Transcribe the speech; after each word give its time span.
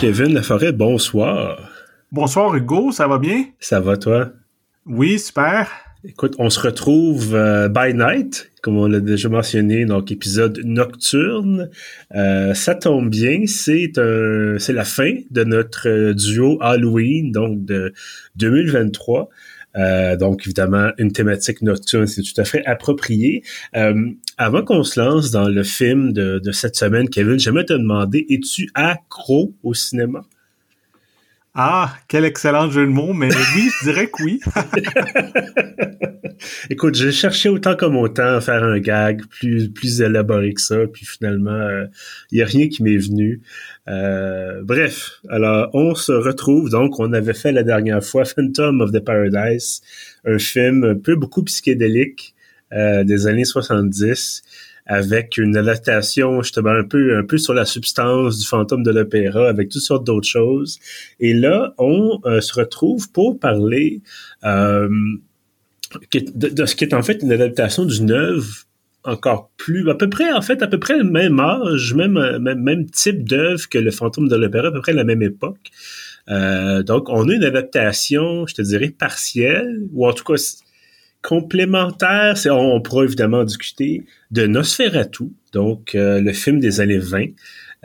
Kevin 0.00 0.32
Laforêt, 0.32 0.72
bonsoir. 0.72 1.70
Bonsoir 2.10 2.54
Hugo, 2.54 2.90
ça 2.90 3.06
va 3.06 3.18
bien? 3.18 3.44
Ça 3.60 3.80
va 3.80 3.98
toi? 3.98 4.30
Oui, 4.86 5.18
super. 5.18 5.70
Écoute, 6.04 6.36
on 6.38 6.48
se 6.48 6.58
retrouve 6.58 7.34
euh, 7.34 7.68
by 7.68 7.92
night, 7.92 8.50
comme 8.62 8.78
on 8.78 8.86
l'a 8.86 9.00
déjà 9.00 9.28
mentionné, 9.28 9.84
donc 9.84 10.10
épisode 10.10 10.58
nocturne. 10.64 11.68
Euh, 12.14 12.54
ça 12.54 12.74
tombe 12.74 13.10
bien, 13.10 13.42
c'est 13.46 13.92
c'est 14.58 14.72
la 14.72 14.84
fin 14.86 15.16
de 15.30 15.44
notre 15.44 15.86
euh, 15.86 16.14
duo 16.14 16.56
Halloween, 16.62 17.30
donc 17.30 17.66
de 17.66 17.92
2023. 18.36 19.28
Donc 19.74 20.46
évidemment 20.46 20.90
une 20.98 21.12
thématique 21.12 21.62
nocturne, 21.62 22.06
c'est 22.06 22.22
tout 22.22 22.40
à 22.40 22.44
fait 22.44 22.64
approprié. 22.66 23.42
avant 24.36 24.64
qu'on 24.64 24.82
se 24.82 25.00
lance 25.00 25.30
dans 25.30 25.48
le 25.48 25.62
film 25.62 26.12
de, 26.12 26.38
de 26.38 26.52
cette 26.52 26.76
semaine, 26.76 27.08
Kevin, 27.08 27.38
j'aimerais 27.38 27.64
te 27.64 27.72
demander, 27.72 28.26
es-tu 28.28 28.70
accro 28.74 29.54
au 29.62 29.74
cinéma? 29.74 30.22
Ah, 31.54 31.96
quel 32.06 32.24
excellent 32.24 32.70
jeu 32.70 32.86
de 32.86 32.92
mots, 32.92 33.12
mais 33.12 33.28
oui, 33.28 33.70
je 33.80 33.84
dirais 33.84 34.06
que 34.06 34.22
oui. 34.22 34.40
Écoute, 36.70 36.94
j'ai 36.94 37.10
cherché 37.10 37.48
autant 37.48 37.74
comme 37.74 37.96
autant 37.96 38.36
à 38.36 38.40
faire 38.40 38.62
un 38.62 38.78
gag 38.78 39.26
plus 39.26 39.68
plus 39.68 40.00
élaboré 40.00 40.54
que 40.54 40.60
ça, 40.60 40.86
puis 40.86 41.04
finalement, 41.04 41.50
il 41.50 41.56
euh, 41.56 41.86
y 42.32 42.42
a 42.42 42.46
rien 42.46 42.68
qui 42.68 42.84
m'est 42.84 42.96
venu. 42.96 43.42
Euh, 43.88 44.62
bref, 44.62 45.20
alors 45.28 45.70
on 45.74 45.94
se 45.94 46.12
retrouve. 46.12 46.70
Donc, 46.70 47.00
on 47.00 47.12
avait 47.12 47.34
fait 47.34 47.52
la 47.52 47.62
dernière 47.62 48.04
fois 48.04 48.24
Phantom 48.24 48.80
of 48.80 48.92
the 48.92 49.00
Paradise, 49.00 49.80
un 50.24 50.38
film 50.38 50.84
un 50.84 50.96
peu 50.96 51.16
beaucoup 51.16 51.42
psychédélique 51.42 52.34
euh, 52.72 53.04
des 53.04 53.26
années 53.26 53.44
70 53.44 54.42
avec 54.86 55.38
une 55.38 55.56
adaptation 55.56 56.42
justement 56.42 56.70
un 56.70 56.84
peu 56.84 57.16
un 57.16 57.24
peu 57.24 57.38
sur 57.38 57.54
la 57.54 57.64
substance 57.64 58.38
du 58.38 58.46
fantôme 58.46 58.82
de 58.82 58.90
l'opéra 58.90 59.48
avec 59.48 59.68
toutes 59.68 59.82
sortes 59.82 60.04
d'autres 60.04 60.28
choses. 60.28 60.78
Et 61.20 61.34
là 61.34 61.74
on 61.78 62.20
euh, 62.26 62.40
se 62.40 62.54
retrouve 62.54 63.10
pour 63.10 63.38
parler 63.38 64.02
euh, 64.44 64.88
de, 66.14 66.66
ce 66.66 66.74
qui 66.76 66.84
est 66.84 66.94
en 66.94 67.02
fait 67.02 67.22
une 67.22 67.32
adaptation 67.32 67.84
d'une 67.84 68.10
œuvre 68.10 68.64
encore 69.04 69.50
plus 69.56 69.88
à 69.90 69.94
peu 69.94 70.08
près 70.08 70.32
en 70.32 70.42
fait 70.42 70.62
à 70.62 70.66
peu 70.66 70.78
près 70.78 70.96
le 70.98 71.04
même 71.04 71.40
âge 71.40 71.94
même 71.94 72.38
même, 72.38 72.62
même 72.62 72.86
type 72.90 73.28
d'œuvre 73.28 73.68
que 73.68 73.78
le 73.78 73.90
fantôme 73.90 74.28
de 74.28 74.36
l'opéra 74.36 74.68
à 74.68 74.72
peu 74.72 74.80
près 74.80 74.92
la 74.92 75.04
même 75.04 75.22
époque 75.22 75.70
euh, 76.28 76.82
donc 76.82 77.08
on 77.08 77.28
a 77.28 77.34
une 77.34 77.44
adaptation 77.44 78.46
je 78.46 78.54
te 78.54 78.62
dirais 78.62 78.90
partielle 78.90 79.86
ou 79.92 80.06
en 80.06 80.12
tout 80.12 80.24
cas 80.24 80.36
complémentaire, 81.22 82.36
c'est, 82.36 82.50
on 82.50 82.80
pourra 82.80 83.04
évidemment 83.04 83.44
discuter 83.44 84.04
de 84.30 84.46
Nosferatu, 84.46 85.24
donc 85.52 85.94
euh, 85.94 86.20
le 86.20 86.32
film 86.32 86.60
des 86.60 86.80
années 86.80 86.98
20. 86.98 87.26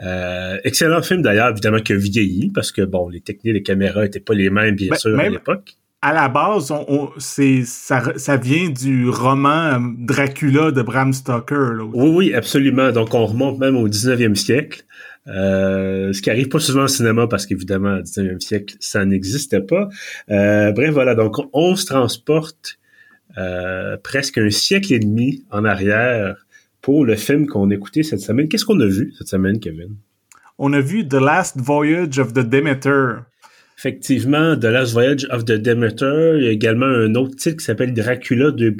Euh, 0.00 0.58
excellent 0.64 1.02
film 1.02 1.22
d'ailleurs, 1.22 1.50
évidemment 1.50 1.80
que 1.80 1.94
vieilli, 1.94 2.50
parce 2.50 2.72
que 2.72 2.82
bon, 2.82 3.08
les 3.08 3.20
techniques 3.20 3.54
des 3.54 3.62
caméras 3.62 4.04
étaient 4.04 4.20
pas 4.20 4.34
les 4.34 4.50
mêmes, 4.50 4.74
bien 4.74 4.90
ben, 4.90 4.96
sûr, 4.96 5.18
à 5.18 5.28
l'époque. 5.28 5.76
À 6.06 6.12
la 6.12 6.28
base, 6.28 6.70
on, 6.70 7.10
c'est, 7.18 7.64
ça, 7.64 8.16
ça, 8.16 8.36
vient 8.36 8.70
du 8.70 9.08
roman 9.08 9.48
euh, 9.48 9.78
Dracula 9.98 10.70
de 10.70 10.80
Bram 10.80 11.12
Stoker. 11.12 11.80
Oui, 11.92 12.08
oui, 12.14 12.32
absolument. 12.32 12.92
Donc, 12.92 13.12
on 13.12 13.26
remonte 13.26 13.58
même 13.58 13.74
au 13.74 13.88
19e 13.88 14.36
siècle. 14.36 14.84
Euh, 15.26 16.12
ce 16.12 16.22
qui 16.22 16.30
arrive 16.30 16.48
pas 16.48 16.60
souvent 16.60 16.84
au 16.84 16.88
cinéma 16.88 17.26
parce 17.26 17.44
qu'évidemment, 17.44 17.96
au 17.96 18.02
19e 18.02 18.38
siècle, 18.38 18.76
ça 18.78 19.04
n'existait 19.04 19.62
pas. 19.62 19.88
Euh, 20.30 20.70
bref, 20.70 20.92
voilà. 20.92 21.16
Donc, 21.16 21.38
on 21.52 21.74
se 21.74 21.86
transporte 21.86 22.78
euh, 23.36 23.96
presque 24.00 24.38
un 24.38 24.50
siècle 24.50 24.94
et 24.94 25.00
demi 25.00 25.42
en 25.50 25.64
arrière 25.64 26.46
pour 26.82 27.04
le 27.04 27.16
film 27.16 27.48
qu'on 27.48 27.68
a 27.72 27.74
écouté 27.74 28.04
cette 28.04 28.20
semaine. 28.20 28.46
Qu'est-ce 28.46 28.64
qu'on 28.64 28.78
a 28.78 28.86
vu 28.86 29.12
cette 29.18 29.26
semaine, 29.26 29.58
Kevin? 29.58 29.96
On 30.56 30.72
a 30.72 30.80
vu 30.80 31.08
The 31.08 31.14
Last 31.14 31.56
Voyage 31.56 32.20
of 32.20 32.32
the 32.32 32.48
Demeter. 32.48 33.24
Effectivement, 33.78 34.56
The 34.56 34.64
Last 34.64 34.92
Voyage 34.92 35.26
of 35.30 35.44
the 35.44 35.52
Demeter. 35.52 36.36
Il 36.38 36.44
y 36.44 36.48
a 36.48 36.50
également 36.50 36.86
un 36.86 37.14
autre 37.14 37.36
titre 37.36 37.58
qui 37.58 37.64
s'appelle 37.64 37.92
Dracula 37.92 38.50
2. 38.50 38.76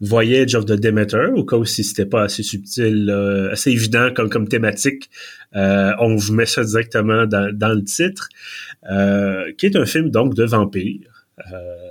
Voyage 0.00 0.54
of 0.54 0.66
the 0.66 0.72
Demeter, 0.72 1.32
au 1.34 1.44
cas 1.44 1.56
où 1.56 1.64
si 1.64 1.82
c'était 1.82 2.06
pas 2.06 2.24
assez 2.24 2.42
subtil, 2.42 3.08
assez 3.50 3.70
évident 3.70 4.12
comme, 4.14 4.28
comme 4.28 4.48
thématique, 4.48 5.08
euh, 5.54 5.92
on 5.98 6.16
vous 6.16 6.32
met 6.32 6.46
ça 6.46 6.64
directement 6.64 7.26
dans, 7.26 7.50
dans 7.56 7.72
le 7.72 7.84
titre, 7.84 8.28
euh, 8.90 9.52
qui 9.56 9.66
est 9.66 9.76
un 9.76 9.86
film 9.86 10.10
donc 10.10 10.34
de 10.34 10.44
vampires. 10.44 11.26
Euh, 11.52 11.82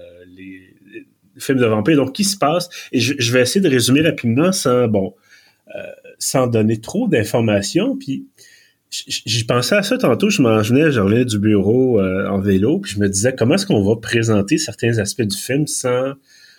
film 1.42 1.59
de 1.59 1.66
vampire. 1.66 1.98
Donc, 1.98 2.14
qui 2.14 2.24
se 2.24 2.38
passe? 2.38 2.70
Et 2.92 3.00
je, 3.00 3.34
vais 3.34 3.42
essayer 3.42 3.62
de 3.62 3.70
résumer 3.70 4.02
rapidement 4.02 4.52
sans, 4.52 4.88
bon, 4.88 5.16
euh, 5.76 5.82
sans 6.20 6.48
donner 6.48 6.80
trop 6.80 7.08
d'informations. 7.08 7.98
Puis, 7.98 8.28
j'y 8.91 9.44
pensais 9.46 9.75
à 9.75 9.84
ça 9.84 9.97
tantôt. 9.97 10.29
Je 10.29 10.41
m'en 10.41 10.62
venais, 10.62 10.91
je 10.91 11.00
revenais 11.00 11.25
du 11.25 11.40
bureau 11.40 12.00
euh, 12.00 12.28
en 12.28 12.40
vélo, 12.40 12.79
puis 12.79 12.94
je 12.94 13.00
me 13.00 13.07
disais 13.07 13.34
comment 13.35 13.56
est-ce 13.56 13.66
qu'on 13.66 13.84
va 13.84 13.96
présenter 14.00 14.57
certains 14.57 14.97
aspects 14.97 15.24
du 15.24 15.38
film 15.38 15.66
sans 15.68 16.13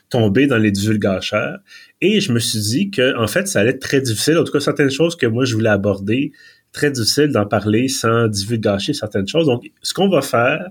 tomber 0.08 0.46
dans 0.46 0.58
les 0.58 0.70
divulgateurs. 0.70 1.58
Et 2.00 2.20
je 2.20 2.32
me 2.32 2.38
suis 2.38 2.60
dit 2.60 2.90
que, 2.90 3.16
en 3.18 3.26
fait, 3.26 3.48
ça 3.48 3.60
allait 3.60 3.70
être 3.70 3.80
très 3.80 4.00
difficile. 4.00 4.36
En 4.36 4.44
tout 4.44 4.52
cas, 4.52 4.60
certaines 4.60 4.90
choses 4.90 5.16
que 5.16 5.26
moi 5.26 5.44
je 5.44 5.54
voulais 5.54 5.70
aborder, 5.70 6.32
très 6.72 6.90
difficile 6.90 7.28
d'en 7.28 7.46
parler 7.46 7.88
sans 7.88 8.28
divulgacher 8.28 8.94
certaines 8.94 9.28
choses. 9.28 9.46
Donc, 9.46 9.64
ce 9.82 9.94
qu'on 9.94 10.08
va 10.08 10.22
faire, 10.22 10.68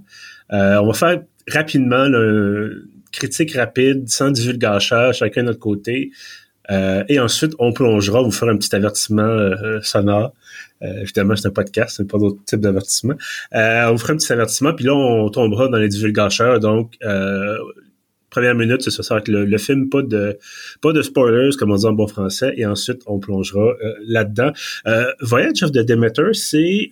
euh, 0.52 0.78
on 0.78 0.88
va 0.88 0.94
faire 0.94 1.22
rapidement 1.48 2.08
le, 2.08 2.88
critique 3.12 3.54
rapide, 3.54 4.10
sans 4.10 4.32
divulgacheur, 4.32 5.14
chacun 5.14 5.42
de 5.42 5.48
notre 5.48 5.60
côté. 5.60 6.12
Euh, 6.72 7.04
et 7.10 7.20
ensuite, 7.20 7.54
on 7.60 7.74
plongera, 7.74 8.22
vous 8.22 8.32
faire 8.32 8.50
un 8.50 8.58
petit 8.58 8.74
avertissement 8.76 9.24
euh, 9.24 9.80
sonore. 9.82 10.34
Euh, 10.82 11.02
évidemment, 11.02 11.36
c'est 11.36 11.48
un 11.48 11.52
podcast, 11.52 11.96
c'est 11.98 12.10
pas 12.10 12.18
d'autre 12.18 12.40
type 12.46 12.62
d'avertissement. 12.62 13.16
on 13.54 13.92
vous 13.92 13.98
fera 13.98 14.14
un 14.14 14.18
petit 14.18 14.32
avertissement, 14.32 14.74
puis 14.74 14.86
là, 14.86 14.96
on 14.96 15.30
tombera 15.30 15.68
dans 15.68 15.78
les 15.78 15.90
divulgacheurs. 15.90 16.60
Donc, 16.60 16.98
première 18.30 18.56
minute, 18.56 18.82
c'est 18.82 18.92
ça, 18.92 19.04
ça 19.04 19.16
va 19.16 19.20
être 19.20 19.28
le, 19.28 19.58
film, 19.58 19.90
pas 19.90 20.02
de 20.02 20.38
pas 20.82 20.94
de 20.94 21.02
spoilers, 21.02 21.52
comme 21.60 21.72
on 21.72 21.76
dit 21.76 21.86
en 21.86 21.94
bon 21.94 22.08
français, 22.08 22.54
et 22.58 22.66
ensuite, 22.66 23.02
on 23.06 23.20
plongera 23.20 23.74
là-dedans. 24.08 24.52
Voyage 25.22 25.64
of 25.64 25.72
the 25.72 25.86
Demeter, 25.86 26.34
c'est 26.34 26.90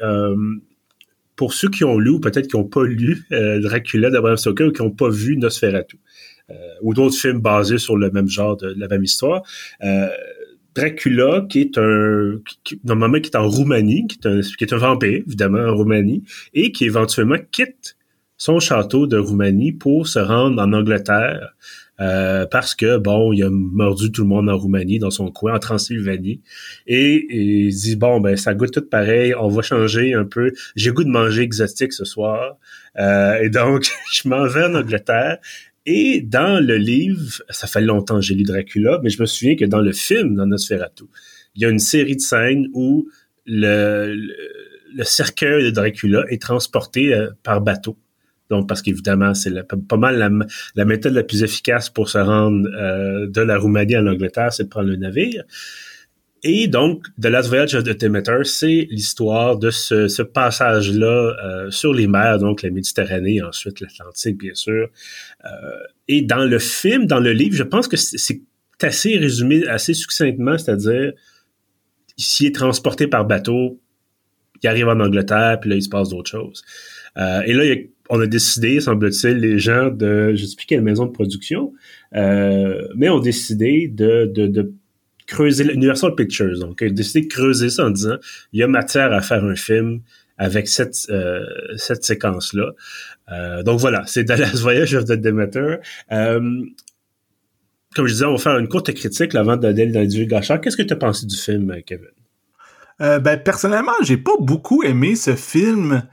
pour 1.35 1.53
ceux 1.53 1.69
qui 1.69 1.85
ont 1.85 1.97
lu 1.97 2.11
ou 2.11 2.19
peut-être 2.19 2.47
qui 2.47 2.57
n'ont 2.57 2.65
pas 2.65 2.83
lu 2.83 3.25
Dracula 3.31 4.11
d'Abraham 4.11 4.37
Stoker 4.37 4.65
ou 4.65 4.71
qui 4.71 4.83
n'ont 4.83 4.91
pas 4.91 5.09
vu 5.09 5.37
Nosferatu. 5.37 5.97
Euh, 6.51 6.55
ou 6.81 6.93
d'autres 6.93 7.15
films 7.15 7.39
basés 7.41 7.77
sur 7.77 7.97
le 7.97 8.09
même 8.11 8.27
genre 8.27 8.57
de, 8.57 8.73
la 8.77 8.87
même 8.87 9.03
histoire. 9.03 9.43
Euh, 9.83 10.09
Dracula, 10.75 11.45
qui 11.49 11.61
est 11.61 11.77
un, 11.77 12.39
qui, 12.63 12.79
normalement 12.83 13.19
qui 13.19 13.29
est 13.29 13.35
en 13.35 13.47
Roumanie, 13.47 14.07
qui 14.07 14.17
est, 14.23 14.27
un, 14.27 14.41
qui 14.41 14.63
est 14.63 14.73
un 14.73 14.77
vampire, 14.77 15.21
évidemment, 15.27 15.59
en 15.59 15.75
Roumanie, 15.75 16.23
et 16.53 16.71
qui 16.71 16.85
éventuellement 16.85 17.37
quitte 17.51 17.97
son 18.37 18.59
château 18.59 19.05
de 19.05 19.17
Roumanie 19.17 19.73
pour 19.73 20.07
se 20.07 20.19
rendre 20.19 20.61
en 20.61 20.71
Angleterre, 20.73 21.53
euh, 21.99 22.45
parce 22.45 22.75
que, 22.75 22.97
bon, 22.97 23.33
il 23.33 23.43
a 23.43 23.49
mordu 23.49 24.11
tout 24.11 24.21
le 24.21 24.29
monde 24.29 24.49
en 24.49 24.57
Roumanie, 24.57 24.99
dans 24.99 25.11
son 25.11 25.31
coin, 25.31 25.55
en 25.55 25.59
Transylvanie, 25.59 26.39
et, 26.87 27.25
il 27.29 27.75
dit, 27.75 27.97
bon, 27.97 28.21
ben, 28.21 28.37
ça 28.37 28.53
goûte 28.53 28.71
tout 28.71 28.81
pareil, 28.81 29.33
on 29.35 29.49
va 29.49 29.61
changer 29.61 30.13
un 30.13 30.23
peu, 30.23 30.53
j'ai 30.77 30.91
goût 30.91 31.03
de 31.03 31.09
manger 31.09 31.41
exotique 31.41 31.91
ce 31.91 32.05
soir, 32.05 32.57
euh, 32.97 33.41
et 33.41 33.49
donc, 33.49 33.85
je 34.13 34.29
m'en 34.29 34.47
vais 34.47 34.63
en 34.63 34.75
Angleterre, 34.75 35.39
et 35.91 36.21
dans 36.21 36.63
le 36.63 36.77
livre, 36.77 37.41
ça 37.49 37.65
fait 37.65 37.81
longtemps 37.81 38.17
que 38.17 38.21
j'ai 38.21 38.35
lu 38.35 38.43
Dracula, 38.43 38.99
mais 39.01 39.09
je 39.09 39.19
me 39.19 39.25
souviens 39.25 39.55
que 39.55 39.65
dans 39.65 39.81
le 39.81 39.91
film, 39.91 40.35
dans 40.35 40.45
Nosferatu, 40.45 41.05
il 41.55 41.63
y 41.63 41.65
a 41.65 41.69
une 41.69 41.79
série 41.79 42.15
de 42.15 42.21
scènes 42.21 42.67
où 42.73 43.09
le, 43.47 44.15
cercueil 45.01 45.63
de 45.63 45.71
Dracula 45.71 46.25
est 46.29 46.39
transporté 46.39 47.11
euh, 47.11 47.31
par 47.41 47.61
bateau. 47.61 47.97
Donc, 48.51 48.69
parce 48.69 48.83
qu'évidemment, 48.83 49.33
c'est 49.33 49.51
pas 49.63 49.97
mal 49.97 50.45
la, 50.75 50.85
méthode 50.85 51.13
la 51.13 51.23
plus 51.23 51.41
efficace 51.41 51.89
pour 51.89 52.07
se 52.07 52.19
rendre 52.19 52.69
euh, 52.79 53.27
de 53.27 53.41
la 53.41 53.57
Roumanie 53.57 53.95
à 53.95 54.01
l'Angleterre, 54.01 54.53
c'est 54.53 54.65
de 54.65 54.69
prendre 54.69 54.89
le 54.89 54.95
navire. 54.95 55.43
Et 56.43 56.67
donc, 56.67 57.05
The 57.21 57.25
Last 57.25 57.49
Voyage 57.49 57.75
of 57.75 57.83
the 57.83 57.99
Demeter, 57.99 58.43
c'est 58.45 58.87
l'histoire 58.89 59.57
de 59.57 59.71
ce, 59.71 60.21
passage-là 60.21 61.35
euh, 61.43 61.71
sur 61.71 61.93
les 61.93 62.07
mers, 62.07 62.39
donc 62.39 62.61
la 62.61 62.69
Méditerranée, 62.69 63.41
ensuite 63.41 63.81
l'Atlantique, 63.81 64.37
bien 64.37 64.53
sûr. 64.53 64.89
Euh, 65.45 65.49
et 66.07 66.21
dans 66.21 66.45
le 66.45 66.59
film, 66.59 67.05
dans 67.05 67.19
le 67.19 67.33
livre, 67.33 67.55
je 67.55 67.63
pense 67.63 67.87
que 67.87 67.97
c'est 67.97 68.41
assez 68.81 69.17
résumé 69.17 69.67
assez 69.67 69.93
succinctement, 69.93 70.57
c'est-à-dire, 70.57 71.11
s'il 72.15 72.47
est 72.47 72.55
transporté 72.55 73.07
par 73.07 73.25
bateau, 73.25 73.81
il 74.63 74.67
arrive 74.67 74.87
en 74.87 74.99
Angleterre, 74.99 75.57
puis 75.59 75.69
là, 75.69 75.75
il 75.75 75.83
se 75.83 75.89
passe 75.89 76.09
d'autres 76.09 76.29
choses. 76.29 76.63
Euh, 77.17 77.41
et 77.41 77.53
là, 77.53 77.75
on 78.09 78.19
a 78.21 78.27
décidé, 78.27 78.79
semble-t-il, 78.79 79.37
les 79.37 79.59
gens 79.59 79.89
de, 79.89 80.33
je 80.35 80.41
ne 80.41 80.47
sais 80.47 80.55
plus 80.55 80.65
quelle 80.65 80.81
maison 80.81 81.05
de 81.05 81.11
production, 81.11 81.73
mais 82.13 83.09
ont 83.09 83.19
décidé 83.19 83.89
de, 83.89 84.31
de, 84.33 84.47
de 84.47 84.73
creuser 85.29 85.71
Universal 85.71 86.15
Pictures, 86.15 86.59
donc 86.59 86.81
a 86.81 86.89
décidé 86.89 87.21
de 87.21 87.31
creuser 87.31 87.69
ça 87.69 87.85
en 87.85 87.91
disant 87.91 88.17
il 88.51 88.59
y 88.59 88.63
a 88.63 88.67
matière 88.67 89.13
à 89.13 89.21
faire 89.21 89.45
un 89.45 89.55
film 89.55 90.01
avec 90.37 90.67
cette 90.67 91.07
euh, 91.09 91.45
cette 91.77 92.03
séquence 92.03 92.53
là. 92.53 92.71
Euh, 93.31 93.61
donc 93.63 93.79
voilà, 93.79 94.03
c'est 94.07 94.23
Dallas 94.23 94.55
Voyage 94.61 94.95
of 94.95 95.05
the 95.05 95.13
Demeter. 95.13 95.77
Euh, 96.11 96.65
comme 97.95 98.07
je 98.07 98.13
disais, 98.13 98.25
on 98.25 98.33
va 98.33 98.37
faire 98.37 98.57
une 98.57 98.67
courte 98.67 98.93
critique 98.93 99.33
avant 99.35 99.57
d'aller 99.57 99.87
dans 99.87 100.01
le 100.01 100.25
gâchard. 100.25 100.61
Qu'est-ce 100.61 100.77
que 100.77 100.83
tu 100.83 100.93
as 100.93 100.97
pensé 100.97 101.25
du 101.25 101.35
film, 101.35 101.75
Kevin? 101.85 102.09
Ben, 102.99 103.37
personnellement, 103.37 103.93
j'ai 104.03 104.17
pas 104.17 104.35
beaucoup 104.39 104.83
aimé 104.83 105.15
ce 105.15 105.35
film. 105.35 106.03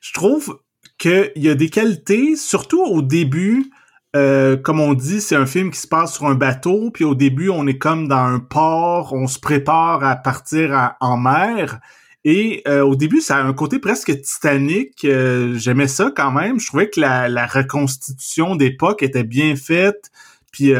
Je 0.00 0.12
trouve 0.12 0.60
qu'il 0.96 1.32
y 1.36 1.50
a 1.50 1.54
des 1.54 1.68
qualités, 1.68 2.36
surtout 2.36 2.82
au 2.82 3.02
début. 3.02 3.70
Euh, 4.16 4.56
comme 4.56 4.80
on 4.80 4.94
dit, 4.94 5.20
c'est 5.20 5.36
un 5.36 5.46
film 5.46 5.70
qui 5.70 5.78
se 5.78 5.86
passe 5.86 6.14
sur 6.14 6.26
un 6.26 6.34
bateau, 6.34 6.90
puis 6.90 7.04
au 7.04 7.14
début, 7.14 7.50
on 7.50 7.66
est 7.66 7.78
comme 7.78 8.08
dans 8.08 8.16
un 8.24 8.38
port, 8.38 9.12
on 9.12 9.26
se 9.26 9.38
prépare 9.38 10.02
à 10.04 10.16
partir 10.16 10.94
en 11.00 11.16
mer. 11.16 11.80
Et 12.24 12.62
euh, 12.66 12.82
au 12.82 12.96
début, 12.96 13.20
ça 13.20 13.36
a 13.36 13.42
un 13.42 13.52
côté 13.52 13.78
presque 13.78 14.20
titanique. 14.20 15.06
J'aimais 15.54 15.88
ça 15.88 16.10
quand 16.14 16.32
même. 16.32 16.58
Je 16.58 16.66
trouvais 16.66 16.90
que 16.90 17.00
la, 17.00 17.28
la 17.28 17.46
reconstitution 17.46 18.56
d'époque 18.56 19.02
était 19.02 19.24
bien 19.24 19.56
faite. 19.56 20.10
Puis 20.52 20.74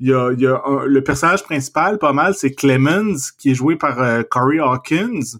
il 0.00 0.08
y 0.08 0.12
a, 0.12 0.32
y 0.32 0.46
a 0.46 0.84
le 0.86 1.02
personnage 1.02 1.42
principal, 1.42 1.98
pas 1.98 2.12
mal, 2.12 2.34
c'est 2.34 2.52
Clemens, 2.52 3.32
qui 3.36 3.50
est 3.50 3.54
joué 3.54 3.76
par 3.76 4.00
euh, 4.00 4.22
Corey 4.22 4.58
Hawkins, 4.60 5.38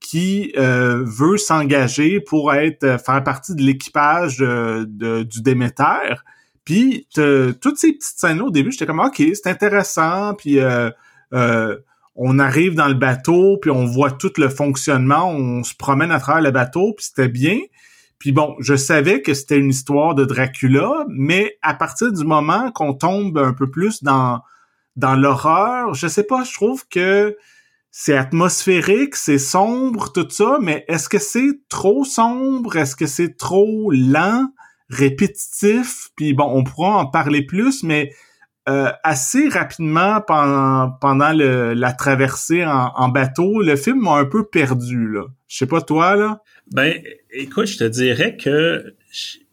qui 0.00 0.52
euh, 0.58 1.02
veut 1.06 1.38
s'engager 1.38 2.20
pour 2.20 2.52
être 2.52 2.84
euh, 2.84 2.98
faire 2.98 3.24
partie 3.24 3.54
de 3.54 3.62
l'équipage 3.62 4.38
du 4.38 5.42
Déméter. 5.42 6.16
Puis 6.64 7.06
toutes 7.12 7.78
ces 7.78 7.92
petites 7.92 8.18
scènes 8.18 8.40
au 8.40 8.50
début, 8.50 8.72
j'étais 8.72 8.86
comme 8.86 9.00
OK, 9.00 9.22
c'est 9.34 9.48
intéressant. 9.48 10.34
Puis 10.34 10.58
on 12.16 12.38
arrive 12.38 12.74
dans 12.74 12.88
le 12.88 12.94
bateau, 12.94 13.58
puis 13.60 13.70
on 13.70 13.86
voit 13.86 14.12
tout 14.12 14.32
le 14.38 14.48
fonctionnement, 14.48 15.30
on 15.30 15.64
se 15.64 15.74
promène 15.74 16.12
à 16.12 16.20
travers 16.20 16.42
le 16.42 16.50
bateau, 16.52 16.94
puis 16.96 17.06
c'était 17.06 17.28
bien. 17.28 17.58
Puis 18.18 18.30
bon, 18.32 18.54
je 18.60 18.76
savais 18.76 19.20
que 19.20 19.34
c'était 19.34 19.58
une 19.58 19.70
histoire 19.70 20.14
de 20.14 20.24
Dracula, 20.24 21.04
mais 21.08 21.58
à 21.60 21.74
partir 21.74 22.12
du 22.12 22.24
moment 22.24 22.70
qu'on 22.70 22.94
tombe 22.94 23.36
un 23.36 23.52
peu 23.52 23.70
plus 23.70 24.02
dans 24.02 24.40
dans 24.96 25.16
l'horreur, 25.16 25.94
je 25.94 26.06
sais 26.06 26.22
pas, 26.22 26.44
je 26.44 26.52
trouve 26.54 26.86
que 26.88 27.36
c'est 27.90 28.16
atmosphérique, 28.16 29.16
c'est 29.16 29.38
sombre, 29.38 30.12
tout 30.12 30.28
ça, 30.30 30.58
mais 30.60 30.84
est-ce 30.88 31.08
que 31.08 31.18
c'est 31.18 31.60
trop 31.68 32.04
sombre? 32.04 32.76
Est-ce 32.76 32.96
que 32.96 33.06
c'est 33.06 33.36
trop 33.36 33.90
lent, 33.90 34.48
répétitif? 34.88 36.08
Puis 36.16 36.34
bon, 36.34 36.50
on 36.52 36.64
pourra 36.64 36.98
en 36.98 37.06
parler 37.06 37.44
plus, 37.44 37.82
mais 37.82 38.12
euh, 38.68 38.90
assez 39.02 39.48
rapidement 39.48 40.22
pendant, 40.22 40.90
pendant 41.00 41.32
le, 41.32 41.74
la 41.74 41.92
traversée 41.92 42.64
en, 42.64 43.08
bateau, 43.10 43.60
le 43.60 43.76
film 43.76 44.00
m'a 44.00 44.16
un 44.16 44.24
peu 44.24 44.46
perdu, 44.46 45.08
là. 45.12 45.26
Je 45.48 45.58
sais 45.58 45.66
pas 45.66 45.82
toi, 45.82 46.16
là. 46.16 46.40
Ben, 46.72 46.94
écoute, 47.30 47.66
je 47.66 47.76
te 47.76 47.84
dirais 47.84 48.36
que 48.36 48.96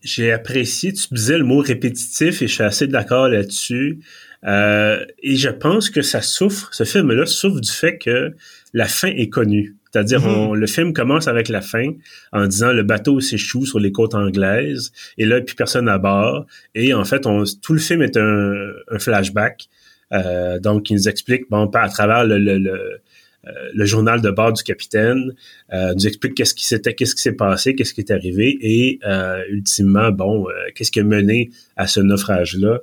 j'ai 0.02 0.32
apprécié, 0.32 0.94
tu 0.94 1.14
disais 1.14 1.38
le 1.38 1.44
mot 1.44 1.60
répétitif 1.60 2.42
et 2.42 2.48
je 2.48 2.54
suis 2.54 2.64
assez 2.64 2.88
d'accord 2.88 3.28
là-dessus. 3.28 4.00
Euh, 4.46 5.06
et 5.22 5.36
je 5.36 5.50
pense 5.50 5.90
que 5.90 6.02
ça 6.02 6.22
souffre, 6.22 6.70
ce 6.72 6.86
film-là 6.86 7.26
souffre 7.26 7.60
du 7.60 7.72
fait 7.72 7.98
que 7.98 8.32
la 8.74 8.88
fin 8.88 9.10
est 9.10 9.30
connue. 9.30 9.76
C'est-à-dire, 9.92 10.22
mm-hmm. 10.22 10.56
le 10.56 10.68
film 10.68 10.94
commence 10.94 11.28
avec 11.28 11.50
la 11.50 11.62
fin 11.62 11.92
en 12.32 12.48
disant 12.48 12.72
le 12.72 12.84
bateau 12.84 13.20
s'échoue 13.20 13.66
sur 13.66 13.80
les 13.80 13.92
côtes 13.92 14.16
anglaises 14.16 14.92
et 15.18 15.26
là, 15.26 15.42
puis 15.42 15.56
personne 15.56 15.90
à 15.90 15.98
bord. 15.98 16.46
Et 16.76 16.94
en 16.94 17.04
fait, 17.04 17.26
on, 17.26 17.44
tout 17.62 17.74
le 17.74 17.80
film 17.80 18.02
est 18.02 18.18
un, 18.18 18.54
un 18.90 19.00
flashback. 19.00 19.68
Euh, 20.14 20.60
donc, 20.60 20.90
il 20.90 20.96
nous 20.96 21.10
explique, 21.10 21.50
bon, 21.50 21.68
à 21.68 21.90
travers 21.90 22.26
le, 22.26 22.38
le 22.38 23.02
euh, 23.48 23.52
le 23.74 23.86
journal 23.86 24.22
de 24.22 24.30
bord 24.30 24.54
du 24.54 24.62
capitaine, 24.62 25.34
euh, 25.74 25.96
nous 25.96 26.06
explique 26.06 26.36
qu'est-ce 26.36 26.54
qui 26.54 26.68
s'était, 26.68 26.94
qu'est-ce 26.94 27.16
qui 27.16 27.24
s'est 27.24 27.34
passé, 27.34 27.74
qu'est-ce 27.74 27.96
qui 27.96 28.02
est 28.02 28.12
arrivé 28.12 28.56
et 28.62 29.00
euh, 29.04 29.42
ultimement, 29.50 30.12
bon, 30.12 30.46
qu'est-ce 30.76 30.92
qui 30.92 31.00
a 31.00 31.04
mené 31.04 31.50
à 31.76 31.88
ce 31.88 32.00
naufrage-là. 32.00 32.82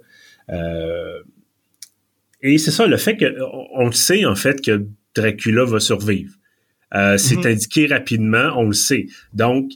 et 2.42 2.58
c'est 2.58 2.72
ça, 2.72 2.86
le 2.88 2.96
fait 2.96 3.16
qu'on 3.16 3.66
on 3.74 3.86
le 3.86 3.92
sait 3.92 4.24
en 4.24 4.34
fait 4.34 4.60
que 4.60 4.84
Dracula 5.14 5.64
va 5.64 5.78
survivre. 5.78 6.34
C'est 6.92 7.36
mm-hmm. 7.36 7.52
indiqué 7.52 7.86
rapidement, 7.86 8.52
on 8.56 8.66
le 8.66 8.72
sait. 8.72 9.06
Donc, 9.32 9.72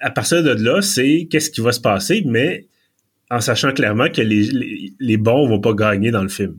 à 0.00 0.10
partir 0.10 0.42
de 0.42 0.50
là, 0.50 0.80
c'est 0.82 1.26
qu'est-ce 1.30 1.50
qui 1.50 1.60
va 1.60 1.72
se 1.72 1.80
passer, 1.80 2.22
mais 2.26 2.66
en 3.30 3.40
sachant 3.40 3.72
clairement 3.72 4.08
que 4.08 4.22
les, 4.22 4.42
les, 4.42 4.92
les 4.98 5.16
bons 5.16 5.48
vont 5.48 5.60
pas 5.60 5.74
gagner 5.74 6.10
dans 6.10 6.22
le 6.22 6.28
film. 6.28 6.58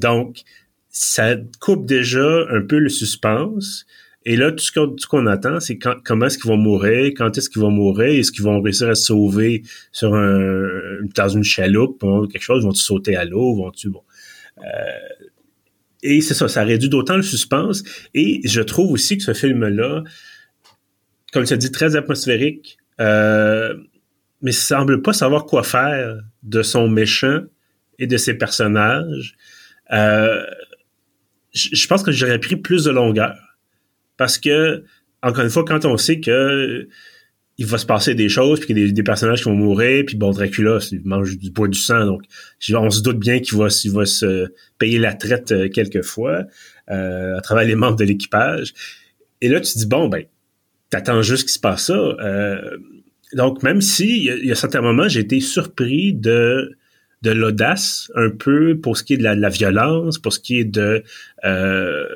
donc, 0.00 0.42
ça 0.90 1.36
coupe 1.60 1.86
déjà 1.86 2.46
un 2.50 2.62
peu 2.62 2.78
le 2.78 2.88
suspense. 2.88 3.86
Et 4.26 4.36
là, 4.36 4.52
tout 4.52 4.58
ce 4.58 5.06
qu'on 5.06 5.26
attend, 5.26 5.60
c'est 5.60 5.78
comment 5.78 6.26
est-ce 6.26 6.36
qu'ils 6.36 6.50
vont 6.50 6.58
mourir, 6.58 7.12
quand 7.16 7.38
est-ce 7.38 7.48
qu'ils 7.48 7.62
vont 7.62 7.70
mourir, 7.70 8.18
est-ce 8.18 8.32
qu'ils 8.32 8.44
vont 8.44 8.60
réussir 8.60 8.88
à 8.90 8.94
se 8.94 9.04
sauver 9.04 9.62
sur 9.92 10.14
un, 10.14 10.68
dans 11.16 11.28
une 11.28 11.44
chaloupe, 11.44 12.04
quelque 12.30 12.42
chose, 12.42 12.64
vont-ils 12.64 12.82
sauter 12.82 13.16
à 13.16 13.24
l'eau, 13.24 13.54
vont-ils, 13.54 13.88
bon. 13.88 14.02
Euh, 14.58 14.62
et 16.02 16.20
c'est 16.20 16.34
ça, 16.34 16.48
ça 16.48 16.64
réduit 16.64 16.88
d'autant 16.88 17.16
le 17.16 17.22
suspense. 17.22 17.82
Et 18.14 18.40
je 18.44 18.60
trouve 18.60 18.92
aussi 18.92 19.18
que 19.18 19.24
ce 19.24 19.34
film-là, 19.34 20.02
comme 21.32 21.44
tu 21.44 21.52
as 21.52 21.56
dit, 21.56 21.70
très 21.70 21.96
atmosphérique, 21.96 22.78
euh, 23.00 23.74
mais 24.42 24.52
semble 24.52 25.02
pas 25.02 25.12
savoir 25.12 25.44
quoi 25.46 25.62
faire 25.62 26.20
de 26.42 26.62
son 26.62 26.88
méchant 26.88 27.42
et 27.98 28.06
de 28.06 28.16
ses 28.16 28.34
personnages. 28.34 29.36
Euh, 29.92 30.44
je 31.52 31.86
pense 31.86 32.02
que 32.02 32.12
j'aurais 32.12 32.38
pris 32.38 32.56
plus 32.56 32.84
de 32.84 32.90
longueur. 32.90 33.36
Parce 34.16 34.38
que, 34.38 34.84
encore 35.22 35.44
une 35.44 35.50
fois, 35.50 35.64
quand 35.64 35.84
on 35.84 35.96
sait 35.96 36.20
que 36.20 36.88
il 37.60 37.66
va 37.66 37.76
se 37.76 37.84
passer 37.84 38.14
des 38.14 38.30
choses, 38.30 38.58
puis 38.58 38.68
qu'il 38.68 38.78
y 38.78 38.88
a 38.88 38.90
des, 38.90 39.02
personnages 39.02 39.42
qui 39.42 39.50
vont 39.50 39.54
mourir, 39.54 40.04
puis 40.06 40.16
bon, 40.16 40.30
Dracula, 40.30 40.78
il 40.92 41.02
mange 41.04 41.36
du 41.36 41.50
bois 41.50 41.68
du 41.68 41.78
sang, 41.78 42.06
donc 42.06 42.22
on 42.72 42.88
se 42.88 43.02
doute 43.02 43.18
bien 43.18 43.38
qu'il 43.38 43.58
va, 43.58 43.66
va 43.66 44.06
se 44.06 44.48
payer 44.78 44.98
la 44.98 45.12
traite 45.12 45.52
euh, 45.52 45.68
quelquefois 45.68 46.46
euh, 46.90 47.36
à 47.36 47.40
travers 47.42 47.64
les 47.64 47.74
membres 47.74 47.98
de 47.98 48.04
l'équipage. 48.04 48.72
Et 49.42 49.48
là, 49.48 49.60
tu 49.60 49.74
te 49.74 49.78
dis, 49.78 49.86
bon, 49.86 50.08
ben, 50.08 50.24
t'attends 50.88 51.20
juste 51.20 51.42
qu'il 51.42 51.52
se 51.52 51.58
passe 51.58 51.84
ça. 51.88 51.92
Euh, 51.92 52.78
donc, 53.34 53.62
même 53.62 53.82
si, 53.82 54.24
il 54.24 54.46
y, 54.46 54.50
a, 54.50 54.54
certains 54.54 54.80
moments, 54.80 55.06
j'ai 55.06 55.20
été 55.20 55.38
surpris 55.40 56.14
de 56.14 56.76
de 57.20 57.30
l'audace 57.30 58.10
un 58.14 58.30
peu 58.30 58.78
pour 58.80 58.96
ce 58.96 59.04
qui 59.04 59.12
est 59.12 59.18
de 59.18 59.22
la, 59.22 59.48
violence, 59.50 60.16
pour 60.16 60.32
ce 60.32 60.40
qui 60.40 60.60
est 60.60 60.64
de 60.64 61.04
euh, 61.44 62.06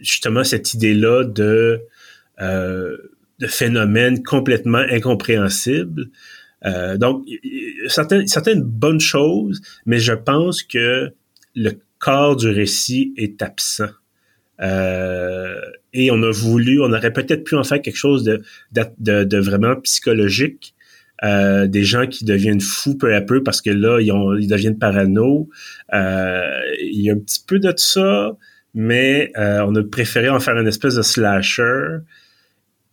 justement 0.00 0.44
cette 0.44 0.74
idée-là 0.74 1.24
de, 1.24 1.80
euh, 2.42 2.98
de 3.38 3.46
phénomènes 3.46 4.22
complètement 4.22 4.84
incompréhensibles. 4.90 6.10
Euh, 6.64 6.96
donc, 6.96 7.26
certaines, 7.88 8.62
bonnes 8.62 9.00
choses, 9.00 9.60
mais 9.86 9.98
je 9.98 10.12
pense 10.12 10.62
que 10.62 11.12
le 11.54 11.72
corps 11.98 12.36
du 12.36 12.48
récit 12.48 13.12
est 13.16 13.42
absent. 13.42 13.90
Euh, 14.60 15.60
et 15.92 16.10
on 16.10 16.22
a 16.22 16.30
voulu, 16.30 16.80
on 16.80 16.92
aurait 16.92 17.12
peut-être 17.12 17.44
pu 17.44 17.56
en 17.56 17.64
faire 17.64 17.82
quelque 17.82 17.96
chose 17.96 18.24
de, 18.24 18.42
de, 18.72 19.24
de 19.24 19.38
vraiment 19.38 19.76
psychologique, 19.76 20.74
euh, 21.22 21.66
des 21.66 21.84
gens 21.84 22.06
qui 22.06 22.24
deviennent 22.24 22.60
fous 22.60 22.96
peu 22.96 23.14
à 23.14 23.20
peu 23.20 23.42
parce 23.42 23.60
que 23.60 23.70
là, 23.70 24.00
ils, 24.00 24.12
ont, 24.12 24.32
deviennent 24.34 24.78
parano. 24.78 25.48
Il 25.92 27.00
y 27.00 27.10
a 27.10 27.14
un 27.14 27.18
petit 27.18 27.42
peu 27.46 27.58
de 27.58 27.72
ça, 27.76 28.36
mais 28.74 29.32
on 29.36 29.74
a 29.74 29.82
préféré 29.82 30.28
en 30.28 30.40
faire 30.40 30.56
une 30.56 30.68
espèce 30.68 30.94
de 30.94 31.02
slasher 31.02 31.98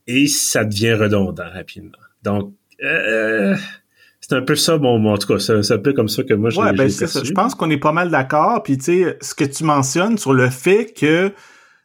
et 0.08 0.28
ça 0.28 0.64
devient 0.64 0.94
redondant 0.94 1.50
rapidement. 1.52 1.98
Donc, 2.24 2.54
c'est 2.80 4.34
un 4.36 4.42
peu 4.42 4.56
ça, 4.56 4.78
bon, 4.78 5.06
en 5.06 5.18
tout 5.18 5.28
cas, 5.28 5.40
c'est 5.40 5.74
un 5.74 5.78
peu 5.78 5.94
comme 5.94 6.08
ça 6.08 6.24
que 6.24 6.34
moi, 6.34 6.50
je 6.50 6.60
ouais, 6.60 6.74
ben, 6.74 6.90
Je 6.90 7.34
pense 7.34 7.56
qu'on 7.56 7.70
est 7.70 7.78
pas 7.78 7.92
mal 7.92 8.10
d'accord. 8.10 8.64
Puis, 8.64 8.78
tu 8.78 9.04
sais, 9.04 9.18
ce 9.22 9.36
que 9.36 9.44
tu 9.44 9.64
mentionnes 9.64 10.18
sur 10.18 10.34
le 10.34 10.50
fait 10.50 10.94
que 10.94 11.34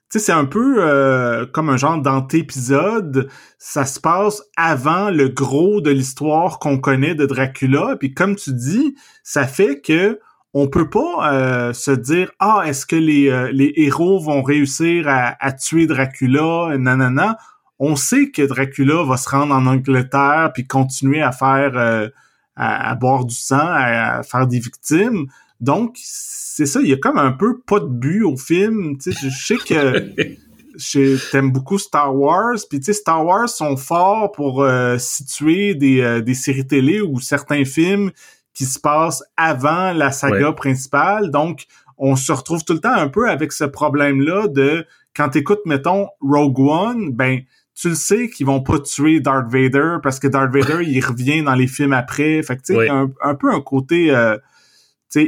tu 0.08 0.20
sais, 0.20 0.26
c'est 0.26 0.32
un 0.32 0.44
peu 0.44 0.76
euh, 0.78 1.46
comme 1.46 1.68
un 1.68 1.76
genre 1.76 2.00
d'antépisode. 2.00 3.28
Ça 3.58 3.84
se 3.84 3.98
passe 3.98 4.40
avant 4.56 5.10
le 5.10 5.28
gros 5.28 5.80
de 5.80 5.90
l'histoire 5.90 6.60
qu'on 6.60 6.78
connaît 6.78 7.16
de 7.16 7.26
Dracula. 7.26 7.96
Puis 7.98 8.14
comme 8.14 8.36
tu 8.36 8.52
dis, 8.52 8.94
ça 9.24 9.48
fait 9.48 9.80
que 9.80 10.20
on 10.54 10.68
peut 10.68 10.88
pas 10.88 11.32
euh, 11.32 11.72
se 11.72 11.90
dire 11.90 12.30
ah 12.38 12.62
est-ce 12.66 12.86
que 12.86 12.94
les, 12.94 13.28
euh, 13.30 13.50
les 13.52 13.72
héros 13.74 14.20
vont 14.20 14.44
réussir 14.44 15.08
à, 15.08 15.34
à 15.44 15.50
tuer 15.50 15.86
Dracula? 15.86 16.76
Nanana 16.78 17.36
on 17.78 17.96
sait 17.96 18.30
que 18.30 18.42
Dracula 18.42 19.04
va 19.04 19.16
se 19.16 19.28
rendre 19.28 19.54
en 19.54 19.66
Angleterre 19.66 20.50
puis 20.54 20.66
continuer 20.66 21.22
à 21.22 21.32
faire 21.32 22.12
à, 22.56 22.90
à, 22.90 22.94
boire 22.94 23.24
du 23.24 23.34
sang 23.34 23.58
à, 23.60 24.22
faire 24.22 24.46
des 24.46 24.58
victimes 24.58 25.26
donc 25.60 25.96
c'est 25.98 26.66
ça, 26.66 26.80
il 26.80 26.88
y 26.88 26.92
a 26.92 26.96
comme 26.96 27.18
un 27.18 27.32
peu 27.32 27.60
pas 27.60 27.80
de 27.80 27.86
but 27.86 28.22
au 28.22 28.36
film. 28.36 28.96
Tu 28.98 29.12
sais, 29.12 29.28
je 29.28 29.28
sais 29.28 29.56
que 29.56 31.30
t'aimes 31.30 31.52
beaucoup 31.52 31.78
Star 31.78 32.16
Wars, 32.16 32.56
puis 32.68 32.78
tu 32.78 32.86
sais, 32.86 32.92
Star 32.94 33.24
Wars 33.24 33.48
sont 33.48 33.76
forts 33.76 34.32
pour 34.32 34.62
euh, 34.62 34.96
situer 34.98 35.74
des, 35.74 36.00
euh, 36.00 36.20
des 36.22 36.32
séries 36.32 36.66
télé 36.66 37.00
ou 37.00 37.20
certains 37.20 37.64
films 37.64 38.10
qui 38.54 38.64
se 38.64 38.78
passent 38.78 39.22
avant 39.36 39.92
la 39.92 40.10
saga 40.12 40.52
principale. 40.52 41.30
Donc, 41.30 41.66
on 41.98 42.16
se 42.16 42.32
retrouve 42.32 42.64
tout 42.64 42.72
le 42.72 42.80
temps 42.80 42.94
un 42.94 43.08
peu 43.08 43.28
avec 43.28 43.52
ce 43.52 43.64
problème-là 43.64 44.48
de 44.48 44.86
quand 45.14 45.30
t'écoutes, 45.30 45.64
mettons, 45.66 46.08
Rogue 46.20 46.58
One, 46.58 47.10
ben 47.12 47.40
tu 47.76 47.90
le 47.90 47.94
sais 47.94 48.28
qu'ils 48.28 48.46
vont 48.46 48.62
pas 48.62 48.80
tuer 48.80 49.20
Darth 49.20 49.52
Vader 49.52 49.98
parce 50.02 50.18
que 50.18 50.26
Darth 50.26 50.52
Vader, 50.52 50.82
il 50.86 51.04
revient 51.04 51.42
dans 51.42 51.54
les 51.54 51.68
films 51.68 51.92
après. 51.92 52.42
Fait 52.42 52.56
que 52.56 52.62
tu 52.62 52.74
sais, 52.74 52.88
un, 52.88 53.10
un, 53.22 53.34
peu 53.34 53.52
un 53.52 53.60
côté... 53.60 54.10
Euh, 54.10 54.36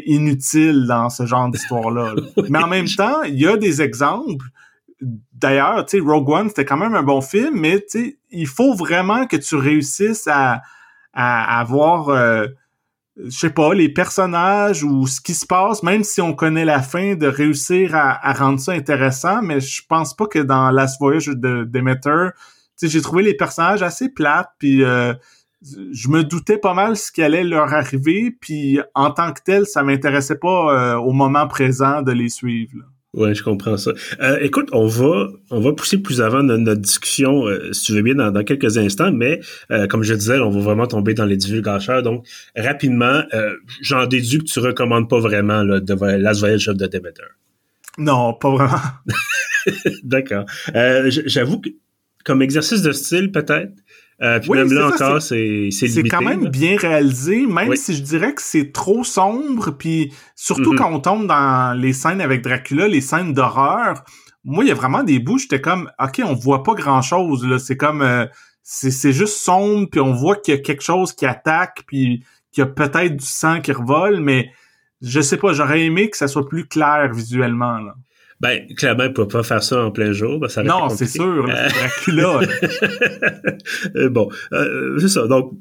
inutile 0.06 0.84
dans 0.86 1.08
ce 1.08 1.24
genre 1.24 1.48
d'histoire-là. 1.48 2.14
Mais 2.50 2.58
en 2.58 2.66
même 2.66 2.88
temps, 2.88 3.22
il 3.22 3.40
y 3.40 3.46
a 3.46 3.56
des 3.56 3.80
exemples 3.80 4.44
d'ailleurs, 5.00 5.84
tu 5.86 5.98
sais, 5.98 6.04
Rogue 6.04 6.28
One, 6.28 6.48
c'était 6.48 6.64
quand 6.64 6.76
même 6.76 6.94
un 6.94 7.02
bon 7.02 7.20
film, 7.20 7.60
mais 7.60 7.80
tu 7.80 7.86
sais, 7.88 8.18
il 8.30 8.46
faut 8.46 8.74
vraiment 8.74 9.26
que 9.26 9.36
tu 9.36 9.54
réussisses 9.54 10.26
à, 10.26 10.62
à 11.12 11.60
avoir, 11.60 12.08
euh, 12.08 12.46
je 13.24 13.36
sais 13.36 13.50
pas, 13.50 13.74
les 13.74 13.88
personnages 13.88 14.84
ou 14.84 15.06
ce 15.06 15.20
qui 15.20 15.34
se 15.34 15.46
passe, 15.46 15.82
même 15.82 16.04
si 16.04 16.20
on 16.20 16.34
connaît 16.34 16.64
la 16.64 16.82
fin, 16.82 17.14
de 17.14 17.26
réussir 17.26 17.94
à, 17.94 18.32
rendre 18.32 18.60
ça 18.60 18.72
intéressant, 18.72 19.42
mais 19.42 19.60
je 19.60 19.82
pense 19.88 20.14
pas 20.14 20.26
que 20.26 20.38
dans 20.38 20.70
Last 20.70 21.00
Voyage 21.00 21.26
de 21.26 21.64
Demeter, 21.64 22.30
j'ai 22.80 23.00
trouvé 23.00 23.22
les 23.24 23.34
personnages 23.34 23.82
assez 23.82 24.08
plates, 24.08 24.50
puis 24.58 24.84
euh, 24.84 25.14
je 25.62 26.08
me 26.08 26.22
doutais 26.22 26.58
pas 26.58 26.74
mal 26.74 26.96
ce 26.96 27.10
qui 27.10 27.22
allait 27.22 27.42
leur 27.42 27.74
arriver, 27.74 28.30
puis 28.30 28.80
en 28.94 29.10
tant 29.10 29.32
que 29.32 29.40
tel, 29.44 29.66
ça 29.66 29.82
m'intéressait 29.82 30.38
pas 30.38 30.72
euh, 30.72 30.96
au 30.96 31.12
moment 31.12 31.48
présent 31.48 32.02
de 32.02 32.12
les 32.12 32.28
suivre. 32.28 32.84
Ouais, 33.14 33.34
je 33.34 33.42
comprends 33.42 33.78
ça. 33.78 33.92
Euh, 34.20 34.38
écoute, 34.42 34.68
on 34.72 34.86
va 34.86 35.28
on 35.50 35.60
va 35.60 35.72
pousser 35.72 35.96
plus 35.98 36.20
avant 36.20 36.42
notre, 36.42 36.62
notre 36.62 36.80
discussion, 36.82 37.46
euh, 37.46 37.72
si 37.72 37.86
tu 37.86 37.92
veux 37.94 38.02
bien, 38.02 38.14
dans, 38.14 38.30
dans 38.30 38.44
quelques 38.44 38.76
instants, 38.76 39.10
mais 39.12 39.40
euh, 39.70 39.86
comme 39.86 40.02
je 40.02 40.12
disais, 40.12 40.38
on 40.40 40.50
va 40.50 40.60
vraiment 40.60 40.86
tomber 40.86 41.14
dans 41.14 41.24
les 41.24 41.38
divulgateurs. 41.38 42.02
Donc, 42.02 42.26
rapidement, 42.54 43.22
j'en 43.80 44.06
déduis 44.06 44.40
que 44.40 44.44
tu 44.44 44.58
recommandes 44.58 45.08
pas 45.08 45.20
vraiment 45.20 45.62
là, 45.62 45.80
de 45.80 45.94
Last 46.18 46.40
Voyage 46.40 46.68
of 46.68 46.76
the 46.76 46.90
Demeter. 46.90 47.24
Non, 47.96 48.34
pas 48.34 48.50
vraiment. 48.50 48.80
D'accord. 50.02 50.44
J'avoue 51.26 51.60
que 51.60 51.70
comme 52.24 52.42
exercice 52.42 52.82
de 52.82 52.92
style, 52.92 53.32
peut-être, 53.32 53.72
euh, 54.20 54.40
puis 54.40 54.50
même 54.50 54.72
là 54.72 54.88
encore, 54.88 55.22
c'est 55.22 55.68
c'est 55.70 56.02
quand 56.04 56.22
même 56.22 56.48
bien 56.48 56.76
réalisé, 56.76 57.46
même 57.46 57.76
si 57.76 57.94
je 57.94 58.02
dirais 58.02 58.34
que 58.34 58.42
c'est 58.42 58.72
trop 58.72 59.04
sombre. 59.04 59.70
Puis 59.70 60.12
surtout 60.34 60.74
mm-hmm. 60.74 60.76
quand 60.76 60.92
on 60.92 61.00
tombe 61.00 61.26
dans 61.28 61.78
les 61.78 61.92
scènes 61.92 62.20
avec 62.20 62.42
Dracula, 62.42 62.88
les 62.88 63.00
scènes 63.00 63.32
d'horreur, 63.32 64.02
moi 64.42 64.64
il 64.64 64.68
y 64.68 64.70
a 64.72 64.74
vraiment 64.74 65.04
des 65.04 65.20
bouts, 65.20 65.38
j'étais 65.38 65.60
comme 65.60 65.90
ok, 66.02 66.20
on 66.24 66.34
voit 66.34 66.64
pas 66.64 66.74
grand 66.74 67.00
chose 67.00 67.46
là. 67.46 67.60
C'est 67.60 67.76
comme 67.76 68.02
euh, 68.02 68.26
c'est 68.62 69.12
juste 69.12 69.38
sombre, 69.38 69.88
puis 69.90 70.00
on 70.00 70.12
voit 70.12 70.36
qu'il 70.36 70.54
y 70.54 70.58
a 70.58 70.60
quelque 70.60 70.82
chose 70.82 71.12
qui 71.12 71.24
attaque, 71.24 71.84
puis 71.86 72.24
qu'il 72.52 72.62
y 72.62 72.66
a 72.66 72.66
peut-être 72.66 73.16
du 73.16 73.24
sang 73.24 73.60
qui 73.60 73.72
revole, 73.72 74.20
mais 74.20 74.50
je 75.00 75.20
sais 75.20 75.36
pas, 75.36 75.52
j'aurais 75.52 75.82
aimé 75.82 76.10
que 76.10 76.16
ça 76.16 76.28
soit 76.28 76.46
plus 76.48 76.66
clair 76.66 77.10
visuellement 77.14 77.78
là. 77.78 77.94
Ben, 78.40 78.66
clairement, 78.76 79.04
il 79.04 79.08
ne 79.08 79.14
peut 79.14 79.26
pas 79.26 79.42
faire 79.42 79.62
ça 79.62 79.84
en 79.84 79.90
plein 79.90 80.12
jour. 80.12 80.38
Ben, 80.38 80.48
ça 80.48 80.62
non, 80.62 80.88
c'est 80.90 81.06
sûr. 81.06 81.46
Là, 81.46 81.68
Dracula. 81.68 82.40
Euh, 83.96 84.08
bon, 84.08 84.28
euh, 84.52 84.98
c'est 84.98 85.08
ça. 85.08 85.26
Donc, 85.26 85.52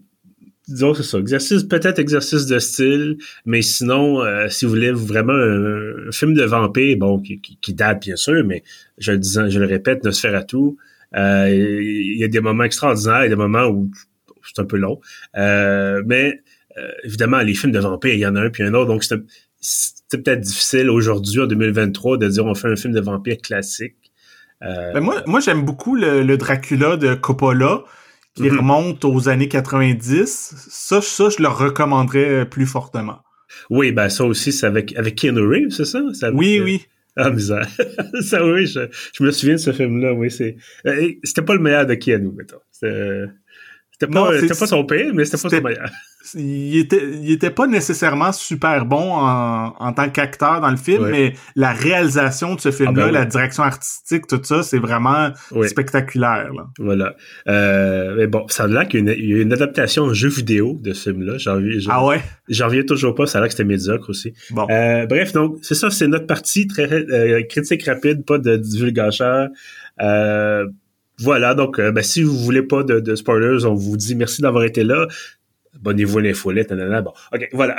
disons 0.67 0.93
c'est 0.93 1.03
ça. 1.03 1.17
Exercice, 1.17 1.63
peut-être 1.63 1.99
exercice 1.99 2.45
de 2.45 2.59
style, 2.59 3.17
mais 3.45 3.61
sinon, 3.61 4.21
euh, 4.23 4.47
si 4.49 4.65
vous 4.65 4.71
voulez 4.71 4.91
vraiment 4.91 5.33
un, 5.33 6.11
film 6.11 6.33
de 6.33 6.43
vampire, 6.43 6.97
bon, 6.97 7.19
qui, 7.19 7.39
qui, 7.39 7.73
date 7.73 8.01
bien 8.01 8.15
sûr, 8.15 8.43
mais 8.45 8.63
je 8.97 9.13
le 9.13 9.17
disais, 9.17 9.49
je 9.49 9.59
le 9.59 9.65
répète, 9.65 10.01
tout. 10.47 10.77
Il 11.13 12.17
y 12.17 12.23
a 12.23 12.27
des 12.27 12.39
moments 12.39 12.63
extraordinaires, 12.63 13.21
il 13.21 13.23
y 13.23 13.27
a 13.27 13.29
des 13.29 13.35
moments 13.35 13.67
où 13.67 13.89
c'est 14.43 14.61
un 14.61 14.65
peu 14.65 14.77
long, 14.77 14.99
mais 15.35 16.41
évidemment, 17.03 17.39
les 17.39 17.53
films 17.53 17.73
de 17.73 17.79
vampires, 17.79 18.13
il 18.13 18.19
y 18.19 18.25
en 18.25 18.35
a 18.35 18.41
un 18.41 18.49
puis 18.49 18.63
un 18.63 18.73
autre, 18.73 18.87
donc 18.87 19.03
c'est 19.03 19.96
c'est 20.09 20.23
peut-être 20.23 20.41
difficile 20.41 20.89
aujourd'hui, 20.89 21.41
en 21.41 21.47
2023, 21.47 22.17
de 22.17 22.27
dire 22.27 22.45
on 22.45 22.55
fait 22.55 22.69
un 22.69 22.75
film 22.75 22.93
de 22.93 23.01
vampire 23.01 23.37
classique. 23.37 23.95
Euh, 24.63 24.93
ben 24.93 25.01
moi, 25.01 25.21
moi 25.25 25.39
j'aime 25.39 25.63
beaucoup 25.63 25.95
le, 25.95 26.35
Dracula 26.37 26.97
de 26.97 27.13
Coppola, 27.13 27.83
qui 28.35 28.43
mhm. 28.43 28.57
remonte 28.57 29.05
aux 29.05 29.29
années 29.29 29.49
90. 29.49 30.55
Ça, 30.69 31.01
ça, 31.01 31.29
je 31.29 31.41
le 31.41 31.49
recommanderais 31.49 32.47
plus 32.49 32.65
fortement. 32.65 33.19
Oui, 33.69 33.91
ben 33.91 34.09
ça 34.09 34.23
aussi, 34.25 34.51
c'est 34.51 34.65
avec, 34.65 34.95
avec 34.97 35.15
Keanu 35.15 35.45
Reeves, 35.45 35.71
c'est 35.71 35.85
ça? 35.85 36.01
oui, 36.33 36.59
oui. 36.63 36.85
Ah, 37.19 37.31
misère. 37.31 37.67
ça, 38.21 38.45
oui, 38.45 38.67
je, 38.67 38.81
je, 39.13 39.23
me 39.23 39.31
souviens 39.31 39.55
de 39.55 39.59
ce 39.59 39.73
film-là, 39.73 40.13
oui, 40.13 40.29
c'est... 40.29 40.55
Euh, 40.85 41.13
c'était 41.23 41.41
pas 41.41 41.55
le 41.55 41.59
meilleur 41.59 41.87
de 41.87 41.95
Keanu, 41.95 42.29
mettons. 42.31 42.59
C'était 43.99 44.13
pas, 44.13 44.29
pas 44.59 44.67
son 44.67 44.85
pire, 44.85 45.11
mais 45.13 45.25
c'était 45.25 45.41
pas 45.41 45.49
son 45.49 45.61
meilleur 45.61 45.89
il 46.35 46.77
était, 46.77 47.01
il 47.21 47.31
était 47.31 47.49
pas 47.49 47.67
nécessairement 47.67 48.31
super 48.31 48.85
bon 48.85 49.13
en, 49.13 49.73
en 49.77 49.93
tant 49.93 50.09
qu'acteur 50.09 50.61
dans 50.61 50.69
le 50.69 50.77
film, 50.77 51.07
mais 51.09 51.33
la 51.55 51.71
réalisation 51.71 52.55
de 52.55 52.59
ce 52.59 52.71
film-là, 52.71 53.03
ah 53.03 53.07
ben 53.07 53.13
la 53.13 53.25
direction 53.25 53.63
artistique, 53.63 54.27
tout 54.27 54.41
ça, 54.43 54.63
c'est 54.63 54.79
vraiment 54.79 55.31
spectaculaire. 55.65 56.51
Là. 56.53 56.67
Voilà. 56.79 57.15
Euh, 57.47 58.15
mais 58.17 58.27
bon, 58.27 58.47
ça 58.47 58.63
a 58.63 58.67
l'air 58.67 58.87
qu'il 58.87 59.07
y, 59.07 59.33
a 59.33 59.41
une 59.41 59.53
adaptation 59.53 60.03
en 60.03 60.13
jeu 60.13 60.29
vidéo 60.29 60.77
de 60.81 60.93
ce 60.93 61.11
film-là. 61.11 61.37
J'en 61.37 61.61
ah 61.89 62.05
ouais? 62.05 62.21
J'en 62.49 62.65
reviens 62.65 62.83
toujours 62.83 63.15
pas. 63.15 63.25
Ça 63.25 63.37
a 63.37 63.41
l'air 63.41 63.47
que 63.47 63.53
c'était 63.53 63.63
médiocre 63.67 64.09
aussi. 64.09 64.33
Bon. 64.51 64.67
Euh, 64.69 65.05
bref, 65.05 65.33
donc, 65.33 65.57
c'est 65.61 65.75
ça, 65.75 65.89
c'est 65.89 66.07
notre 66.07 66.27
partie 66.27 66.67
très 66.67 66.91
euh, 66.91 67.43
critique 67.43 67.83
rapide, 67.85 68.25
pas 68.25 68.37
de 68.37 68.57
divulgacheur. 68.57 69.49
Euh, 70.01 70.67
voilà, 71.19 71.55
donc 71.55 71.79
ben, 71.79 72.03
si 72.03 72.21
vous 72.23 72.37
voulez 72.37 72.61
pas 72.61 72.83
de, 72.83 73.15
spoilers, 73.15 73.65
on 73.65 73.73
vous 73.73 73.97
dit 73.97 74.15
merci 74.15 74.41
d'avoir 74.41 74.63
été 74.63 74.83
là. 74.83 75.07
Abonnez-vous 75.75 76.19
à 76.19 76.21
l'infolette, 76.21 76.73
Bon, 76.73 77.13
OK, 77.33 77.49
voilà. 77.53 77.75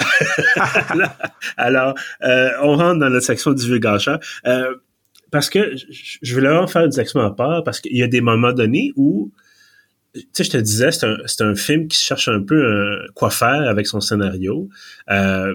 Alors, 1.57 1.95
euh, 2.23 2.51
on 2.63 2.77
rentre 2.77 3.01
dans 3.01 3.09
la 3.09 3.21
section 3.21 3.53
divulgation. 3.53 4.19
Euh, 4.47 4.75
parce 5.31 5.51
que 5.51 5.75
je 5.77 6.35
voulais 6.35 6.49
vraiment 6.49 6.67
faire 6.67 6.85
une 6.85 6.93
section 6.93 7.21
à 7.21 7.31
part 7.31 7.65
parce 7.65 7.81
qu'il 7.81 7.97
y 7.97 8.03
a 8.03 8.07
des 8.07 8.21
moments 8.21 8.53
donnés 8.53 8.93
où, 8.97 9.31
tu 10.15 10.23
sais, 10.33 10.45
je 10.45 10.51
te 10.51 10.57
disais, 10.57 10.91
c'est 10.91 11.07
un, 11.07 11.51
un, 11.51 11.55
film 11.55 11.89
qui 11.89 11.99
cherche 11.99 12.29
un 12.29 12.43
peu 12.43 12.55
euh, 12.55 13.07
quoi 13.15 13.31
faire 13.31 13.69
avec 13.69 13.87
son 13.87 14.01
scénario. 14.01 14.69
Euh, 15.11 15.55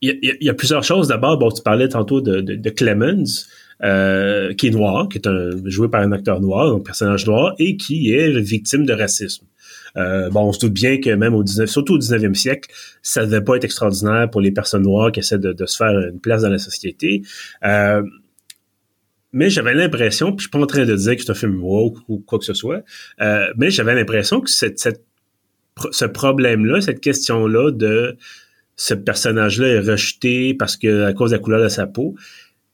il 0.00 0.18
y, 0.22 0.44
y, 0.44 0.48
a 0.48 0.54
plusieurs 0.54 0.84
choses. 0.84 1.08
D'abord, 1.08 1.38
bon, 1.38 1.50
tu 1.50 1.62
parlais 1.62 1.88
tantôt 1.88 2.20
de, 2.20 2.40
de, 2.40 2.54
de 2.54 2.70
Clemens, 2.70 3.46
euh, 3.82 4.54
qui 4.54 4.68
est 4.68 4.70
noir, 4.70 5.08
qui 5.08 5.18
est 5.18 5.26
un, 5.26 5.50
joué 5.64 5.88
par 5.88 6.02
un 6.02 6.12
acteur 6.12 6.40
noir, 6.40 6.74
un 6.74 6.80
personnage 6.80 7.26
noir, 7.26 7.54
et 7.58 7.76
qui 7.76 8.12
est 8.12 8.38
victime 8.40 8.86
de 8.86 8.92
racisme. 8.92 9.46
Euh, 9.96 10.28
bon, 10.30 10.48
on 10.48 10.52
se 10.52 10.60
doute 10.60 10.72
bien 10.72 11.00
que 11.00 11.10
même 11.10 11.34
au 11.34 11.42
19, 11.42 11.68
surtout 11.68 11.94
au 11.94 11.98
19e 11.98 12.34
siècle, 12.34 12.70
ça 13.02 13.24
devait 13.24 13.40
pas 13.40 13.56
être 13.56 13.64
extraordinaire 13.64 14.30
pour 14.30 14.40
les 14.40 14.50
personnes 14.50 14.82
noires 14.82 15.10
qui 15.10 15.20
essaient 15.20 15.38
de, 15.38 15.66
se 15.66 15.76
faire 15.76 15.98
une 15.98 16.20
place 16.20 16.42
dans 16.42 16.50
la 16.50 16.58
société. 16.58 17.22
Euh, 17.64 18.02
mais 19.32 19.50
j'avais 19.50 19.74
l'impression, 19.74 20.32
puis 20.32 20.38
je 20.38 20.42
suis 20.44 20.50
pas 20.50 20.58
en 20.58 20.66
train 20.66 20.84
de 20.84 20.96
dire 20.96 21.16
que 21.16 21.22
c'est 21.22 21.30
un 21.30 21.34
film 21.34 21.62
woke 21.62 21.98
ou 22.08 22.18
quoi 22.18 22.38
que 22.38 22.44
ce 22.44 22.54
soit, 22.54 22.82
euh, 23.20 23.46
mais 23.56 23.70
j'avais 23.70 23.94
l'impression 23.94 24.40
que 24.40 24.50
cette, 24.50 24.78
cette, 24.78 25.04
ce 25.90 26.04
problème-là, 26.04 26.80
cette 26.80 27.00
question-là 27.00 27.70
de 27.70 28.16
ce 28.76 28.94
personnage-là 28.94 29.68
est 29.68 29.80
rejeté 29.80 30.54
parce 30.54 30.76
que 30.76 31.04
à 31.04 31.12
cause 31.12 31.30
de 31.30 31.36
la 31.36 31.42
couleur 31.42 31.62
de 31.62 31.68
sa 31.68 31.86
peau, 31.86 32.14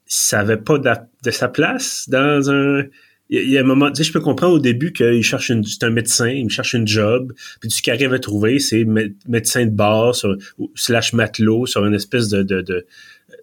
ça 0.05 0.39
avait 0.39 0.57
pas 0.57 0.77
de 0.77 1.31
sa 1.31 1.47
place 1.47 2.07
dans 2.09 2.51
un 2.51 2.83
il 3.29 3.49
y, 3.49 3.57
a 3.57 3.61
un 3.61 3.63
moment, 3.63 3.89
tu 3.89 3.95
sais, 3.95 4.03
je 4.03 4.13
peux 4.13 4.19
comprendre 4.19 4.53
au 4.53 4.59
début 4.59 4.93
qu'il 4.93 5.23
cherche 5.23 5.49
une, 5.49 5.63
c'est 5.63 5.83
un 5.83 5.89
médecin, 5.89 6.27
il 6.27 6.43
me 6.43 6.49
cherche 6.49 6.73
une 6.73 6.87
job, 6.87 7.33
puis 7.61 7.71
ce 7.71 7.81
qu'il 7.81 7.91
arrive 7.91 8.13
à 8.13 8.19
trouver, 8.19 8.59
c'est 8.59 8.85
médecin 8.85 9.65
de 9.65 9.71
bord, 9.71 10.15
sur, 10.15 10.35
slash 10.75 11.13
matelot, 11.13 11.65
sur 11.65 11.83
une 11.85 11.95
espèce 11.95 12.27
de, 12.27 12.43
de, 12.43 12.85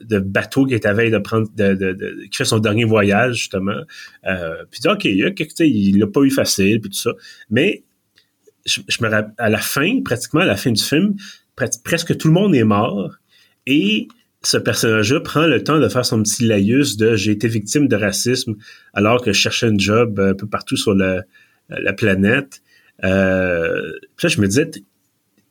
de, 0.01 0.19
bateau 0.21 0.67
qui 0.67 0.75
est 0.75 0.87
à 0.87 0.93
veille 0.93 1.11
de 1.11 1.19
prendre, 1.19 1.49
de, 1.57 1.75
de, 1.75 2.25
qui 2.31 2.37
fait 2.37 2.45
son 2.45 2.61
dernier 2.61 2.85
voyage, 2.85 3.39
justement. 3.39 3.81
Euh, 4.27 4.65
puis 4.71 4.81
OK, 4.87 5.07
il, 5.07 5.25
a, 5.25 5.31
il 5.65 5.99
l'a 5.99 6.07
pas 6.07 6.21
eu 6.21 6.31
facile, 6.31 6.81
puis 6.81 6.91
tout 6.91 6.99
ça. 6.99 7.13
Mais, 7.49 7.83
je, 8.67 8.83
je 8.87 9.03
me 9.03 9.09
rappelle, 9.09 9.35
à 9.39 9.49
la 9.49 9.59
fin, 9.59 10.03
pratiquement 10.05 10.43
à 10.43 10.47
la 10.47 10.57
fin 10.57 10.71
du 10.71 10.83
film, 10.83 11.17
presque 11.83 12.17
tout 12.17 12.29
le 12.29 12.35
monde 12.35 12.55
est 12.55 12.65
mort, 12.65 13.17
et 13.67 14.07
ce 14.43 14.57
personnage-là 14.57 15.21
prend 15.21 15.47
le 15.47 15.63
temps 15.63 15.79
de 15.79 15.89
faire 15.89 16.05
son 16.05 16.23
petit 16.23 16.47
laïus 16.47 16.97
de 16.97 17.15
j'ai 17.15 17.33
été 17.33 17.47
victime 17.47 17.89
de 17.89 17.97
racisme 17.97 18.57
alors 18.95 19.23
que 19.23 19.33
je 19.33 19.39
cherchais 19.39 19.67
un 19.67 19.77
job 19.77 20.19
un 20.19 20.35
peu 20.35 20.47
partout 20.47 20.77
sur 20.77 20.95
la, 20.95 21.23
la 21.69 21.93
planète. 21.93 22.63
Euh, 23.05 23.93
puis 24.17 24.27
là, 24.27 24.35
je 24.35 24.41
me 24.41 24.47
disais, 24.47 24.71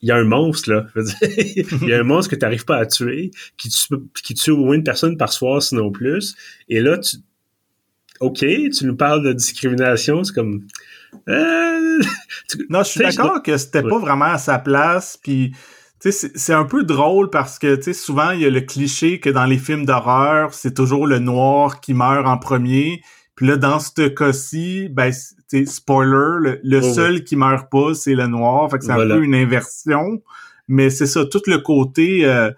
il 0.02 0.08
y 0.08 0.12
a 0.12 0.16
un 0.16 0.24
monstre, 0.24 0.72
là. 0.72 0.88
il 1.22 1.88
y 1.88 1.94
a 1.94 2.00
un 2.00 2.04
monstre 2.04 2.32
que 2.32 2.36
tu 2.36 2.42
n'arrives 2.42 2.66
pas 2.66 2.78
à 2.78 2.86
tuer, 2.86 3.32
qui 3.58 3.70
tue, 3.70 3.96
qui 4.24 4.34
tue 4.34 4.52
au 4.52 4.58
moins 4.58 4.76
une 4.76 4.84
personne 4.84 5.18
par 5.18 5.34
soir, 5.34 5.62
sinon 5.62 5.92
plus. 5.92 6.36
Et 6.70 6.80
là, 6.80 6.98
tu. 6.98 7.18
OK, 8.20 8.40
tu 8.40 8.86
nous 8.86 8.98
parles 8.98 9.24
de 9.24 9.34
discrimination, 9.34 10.24
c'est 10.24 10.34
comme. 10.34 10.66
Euh, 11.28 12.00
non, 12.70 12.84
je 12.84 12.90
suis 12.90 13.00
d'accord 13.00 13.42
que 13.42 13.58
c'était 13.58 13.84
pas 13.84 13.98
vraiment 13.98 14.26
à 14.26 14.38
sa 14.38 14.60
place, 14.60 15.18
puis 15.22 15.54
c'est 16.00 16.54
un 16.54 16.66
peu 16.66 16.84
drôle 16.84 17.30
parce 17.30 17.60
que 17.60 17.80
souvent 17.94 18.32
il 18.32 18.42
y 18.42 18.46
a 18.46 18.50
le 18.50 18.62
cliché 18.62 19.20
que 19.20 19.30
dans 19.30 19.46
les 19.46 19.58
films 19.58 19.86
d'horreur, 19.86 20.54
c'est 20.54 20.74
toujours 20.74 21.08
le 21.08 21.20
noir 21.20 21.82
qui 21.82 21.94
meurt 21.94 22.26
en 22.26 22.38
premier. 22.38 23.02
Puis 23.36 23.48
là, 23.48 23.58
dans 23.58 23.80
ce 23.80 24.08
cas-ci, 24.08 24.90
ben, 24.90 25.12
spoiler, 25.66 26.60
le, 26.64 26.82
seul 26.82 27.24
qui 27.24 27.36
meurt 27.36 27.70
pas, 27.70 27.94
c'est 27.94 28.16
le 28.16 28.28
noir. 28.28 28.70
Fait 28.70 28.80
que 28.80 28.86
c'est 28.86 28.92
un 28.92 29.08
peu 29.08 29.24
une 29.24 29.36
inversion. 29.36 30.22
Mais 30.68 30.90
c'est 30.90 31.08
ça, 31.08 31.26
tout 31.26 31.42
le 31.48 31.58
côté 31.58 32.26
euh, 32.26 32.52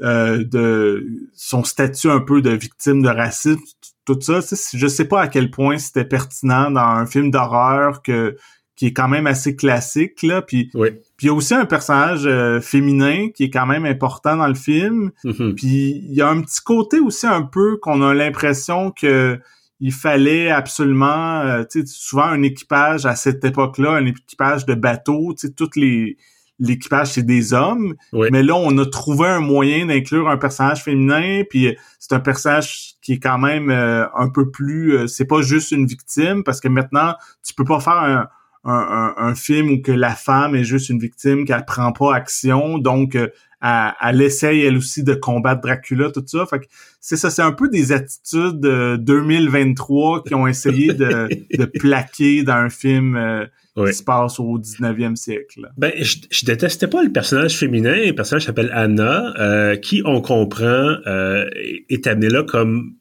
euh, 0.00 0.44
de 0.44 1.06
son 1.34 1.64
statut 1.64 2.10
un 2.10 2.20
peu 2.20 2.42
de 2.42 2.50
victime 2.50 3.02
de 3.02 3.08
racisme, 3.08 3.60
tout 4.04 4.18
ça. 4.20 4.40
Je 4.74 4.86
sais 4.86 5.06
pas 5.06 5.22
à 5.22 5.28
quel 5.28 5.50
point 5.50 5.78
c'était 5.78 6.04
pertinent 6.04 6.70
dans 6.70 6.80
un 6.80 7.06
film 7.06 7.30
d'horreur 7.30 8.02
que 8.02 8.36
qui 8.78 8.86
est 8.86 8.92
quand 8.92 9.08
même 9.08 9.26
assez 9.26 9.56
classique 9.56 10.22
là. 10.22 10.40
Puis 10.40 10.70
oui. 10.72 10.90
Puis 11.16 11.26
il 11.26 11.30
y 11.30 11.30
a 11.30 11.34
aussi 11.34 11.52
un 11.52 11.66
personnage 11.66 12.26
euh, 12.26 12.60
féminin 12.60 13.30
qui 13.34 13.42
est 13.42 13.50
quand 13.50 13.66
même 13.66 13.84
important 13.84 14.36
dans 14.36 14.46
le 14.46 14.54
film. 14.54 15.10
Mm-hmm. 15.24 15.54
Puis 15.56 16.04
il 16.08 16.14
y 16.14 16.22
a 16.22 16.28
un 16.28 16.40
petit 16.40 16.60
côté 16.62 17.00
aussi 17.00 17.26
un 17.26 17.42
peu 17.42 17.76
qu'on 17.76 18.02
a 18.02 18.14
l'impression 18.14 18.92
que 18.92 19.38
il 19.80 19.92
fallait 19.92 20.50
absolument, 20.50 21.40
euh, 21.40 21.64
tu 21.68 21.80
sais, 21.80 21.86
souvent 21.86 22.24
un 22.24 22.42
équipage 22.42 23.04
à 23.04 23.16
cette 23.16 23.44
époque-là, 23.44 23.92
un 23.92 24.06
équipage 24.06 24.64
de 24.64 24.74
bateau, 24.74 25.34
tu 25.34 25.48
sais, 25.48 25.52
toutes 25.52 25.74
les 25.74 26.16
l'équipage 26.60 27.12
c'est 27.12 27.22
des 27.22 27.54
hommes, 27.54 27.94
mais 28.12 28.42
là 28.42 28.56
on 28.56 28.76
a 28.78 28.86
trouvé 28.86 29.28
un 29.28 29.38
moyen 29.38 29.86
d'inclure 29.86 30.28
un 30.28 30.38
personnage 30.38 30.82
féminin, 30.82 31.42
puis 31.48 31.76
c'est 32.00 32.14
un 32.14 32.20
personnage 32.20 32.94
qui 33.00 33.12
est 33.12 33.20
quand 33.20 33.38
même 33.38 33.70
euh, 33.70 34.06
un 34.16 34.28
peu 34.28 34.50
plus, 34.50 34.96
euh, 34.96 35.06
c'est 35.06 35.24
pas 35.24 35.40
juste 35.40 35.70
une 35.70 35.86
victime 35.86 36.42
parce 36.42 36.60
que 36.60 36.66
maintenant 36.66 37.14
tu 37.44 37.54
peux 37.54 37.64
pas 37.64 37.78
faire 37.78 37.98
un, 37.98 38.28
un, 38.72 39.14
un, 39.16 39.34
film 39.34 39.70
où 39.70 39.82
que 39.82 39.92
la 39.92 40.14
femme 40.14 40.54
est 40.54 40.64
juste 40.64 40.88
une 40.88 40.98
victime 40.98 41.44
qu'elle 41.44 41.64
prend 41.64 41.92
pas 41.92 42.14
action, 42.14 42.78
donc 42.78 43.14
elle, 43.14 43.94
elle, 44.00 44.22
essaye 44.22 44.62
elle 44.62 44.76
aussi 44.76 45.02
de 45.02 45.14
combattre 45.14 45.60
Dracula, 45.62 46.10
tout 46.10 46.22
ça. 46.26 46.46
Fait 46.46 46.60
que 46.60 46.66
c'est 47.00 47.16
ça, 47.16 47.30
c'est 47.30 47.42
un 47.42 47.52
peu 47.52 47.68
des 47.68 47.92
attitudes 47.92 48.60
de 48.60 48.96
2023 48.96 50.24
qui 50.24 50.34
ont 50.34 50.46
essayé 50.46 50.92
de, 50.92 51.28
de 51.56 51.64
plaquer 51.78 52.42
dans 52.42 52.54
un 52.54 52.70
film 52.70 53.16
euh, 53.16 53.46
qui 53.86 53.94
se 53.94 54.02
passe 54.02 54.38
au 54.38 54.58
19e 54.58 55.16
siècle. 55.16 55.68
Ben, 55.76 55.92
je, 56.00 56.16
je, 56.30 56.44
détestais 56.44 56.88
pas 56.88 57.02
le 57.02 57.10
personnage 57.10 57.56
féminin. 57.56 57.94
Le 57.94 58.12
personnage 58.12 58.46
s'appelle 58.46 58.70
Anna, 58.72 59.34
euh, 59.38 59.76
qui, 59.76 60.02
on 60.04 60.20
comprend, 60.20 60.96
euh, 61.06 61.48
est 61.88 62.06
amené 62.06 62.28
là 62.28 62.42
comme 62.42 62.94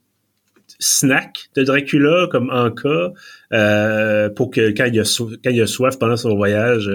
snack 0.80 1.50
de 1.56 1.64
Dracula, 1.64 2.28
comme 2.32 2.50
en 2.52 2.72
cas, 2.72 4.30
pour 4.36 4.52
que 4.52 4.72
quand 4.72 4.86
il, 4.86 5.00
a 5.00 5.68
soif 5.68 6.00
pendant 6.00 6.18
son 6.18 6.36
voyage, 6.36 6.90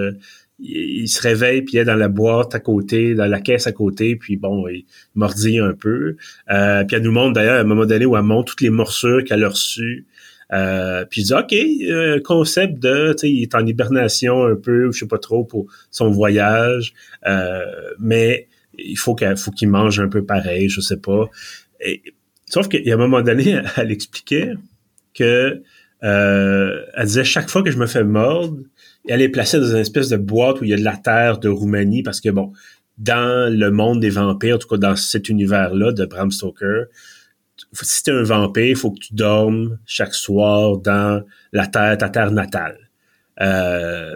il, 0.63 1.09
se 1.09 1.21
réveille 1.21 1.63
puis 1.63 1.75
il 1.75 1.79
est 1.81 1.85
dans 1.85 1.97
la 1.97 2.09
boîte 2.09 2.55
à 2.55 2.61
côté, 2.61 3.15
dans 3.15 3.27
la 3.27 3.41
caisse 3.41 3.67
à 3.67 3.73
côté, 3.73 4.17
puis 4.17 4.37
bon, 4.37 4.69
il 4.69 4.85
mordit 5.15 5.59
un 5.59 5.73
peu. 5.73 6.17
Euh, 6.51 6.85
puis 6.85 6.97
elle 6.97 7.03
nous 7.03 7.13
montre 7.13 7.35
d'ailleurs 7.35 7.57
à 7.57 7.61
un 7.61 7.65
moment 7.65 7.87
donné 7.87 8.07
où 8.07 8.17
elle 8.17 8.23
montre 8.23 8.53
toutes 8.53 8.61
les 8.61 8.71
morsures 8.71 9.25
qu'elle 9.25 9.45
a 9.45 9.49
reçues. 9.49 10.07
Euh, 10.53 11.05
puis 11.09 11.23
dit 11.23 11.35
OK, 11.35 11.53
euh, 11.53 12.21
concept 12.21 12.79
de, 12.79 13.13
tu 13.13 13.21
sais, 13.21 13.31
il 13.31 13.43
est 13.43 13.55
en 13.55 13.67
hibernation 13.67 14.45
un 14.45 14.57
peu, 14.57 14.93
je 14.93 14.99
sais 14.99 15.07
pas 15.07 15.19
trop 15.19 15.45
pour 15.45 15.67
son 15.91 16.11
voyage, 16.11 16.93
euh, 17.27 17.65
mais 17.99 18.49
il 18.79 18.99
faut 18.99 19.15
qu'il 19.15 19.69
mange 19.69 19.99
un 19.99 20.09
peu 20.09 20.25
pareil, 20.25 20.69
je 20.69 20.81
sais 20.81 20.99
pas. 20.99 21.31
Sauf 22.53 22.69
a 22.75 22.95
un 22.95 22.97
moment 22.97 23.23
donné, 23.23 23.63
elle, 23.77 23.91
expliquait 23.91 24.53
que 25.15 25.63
euh, 26.03 26.85
elle 26.95 27.07
disait 27.07 27.25
chaque 27.25 27.49
fois 27.49 27.63
que 27.63 27.71
je 27.71 27.79
me 27.79 27.87
fais 27.87 28.05
mordre, 28.05 28.59
elle 29.09 29.23
est 29.23 29.31
placée 29.31 29.59
dans 29.59 29.71
une 29.71 29.79
espèce 29.79 30.11
de 30.11 30.17
boîte 30.17 30.61
où 30.61 30.65
il 30.65 30.71
y 30.71 30.75
a 30.75 30.77
de 30.77 30.85
la 30.85 30.97
terre 30.97 31.39
de 31.39 31.49
Roumanie 31.49 32.03
parce 32.03 32.21
que 32.21 32.29
bon, 32.29 32.53
dans 32.99 33.51
le 33.51 33.71
monde 33.71 34.01
des 34.01 34.11
vampires, 34.11 34.57
en 34.57 34.59
tout 34.59 34.69
cas 34.69 34.77
dans 34.77 34.97
cet 34.97 35.29
univers-là 35.29 35.93
de 35.93 36.05
Bram 36.05 36.31
Stoker, 36.31 36.85
si 37.73 38.03
t'es 38.03 38.13
un 38.13 38.23
vampire, 38.23 38.67
il 38.67 38.77
faut 38.77 38.91
que 38.91 39.01
tu 39.01 39.15
dormes 39.15 39.79
chaque 39.87 40.15
soir 40.15 40.77
dans 40.77 41.23
la 41.53 41.67
terre, 41.67 41.97
ta 41.97 42.11
terre 42.11 42.33
natale. 42.33 42.77
Euh, 43.41 44.15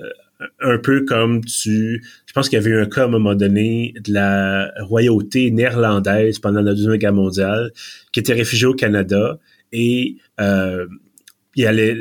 un 0.61 0.79
peu 0.79 1.05
comme 1.05 1.45
tu... 1.45 2.03
Je 2.27 2.33
pense 2.33 2.49
qu'il 2.49 2.59
y 2.59 2.61
avait 2.61 2.71
eu 2.71 2.81
un 2.81 2.87
cas 2.87 3.03
à 3.03 3.05
un 3.05 3.09
moment 3.09 3.35
donné 3.35 3.95
de 4.05 4.13
la 4.13 4.71
royauté 4.81 5.51
néerlandaise 5.51 6.39
pendant 6.39 6.61
la 6.61 6.75
Deuxième 6.75 6.97
Guerre 6.97 7.13
mondiale 7.13 7.73
qui 8.13 8.21
était 8.21 8.35
réfugiée 8.35 8.67
au 8.67 8.75
Canada 8.75 9.39
et 9.73 10.17
euh, 10.41 10.87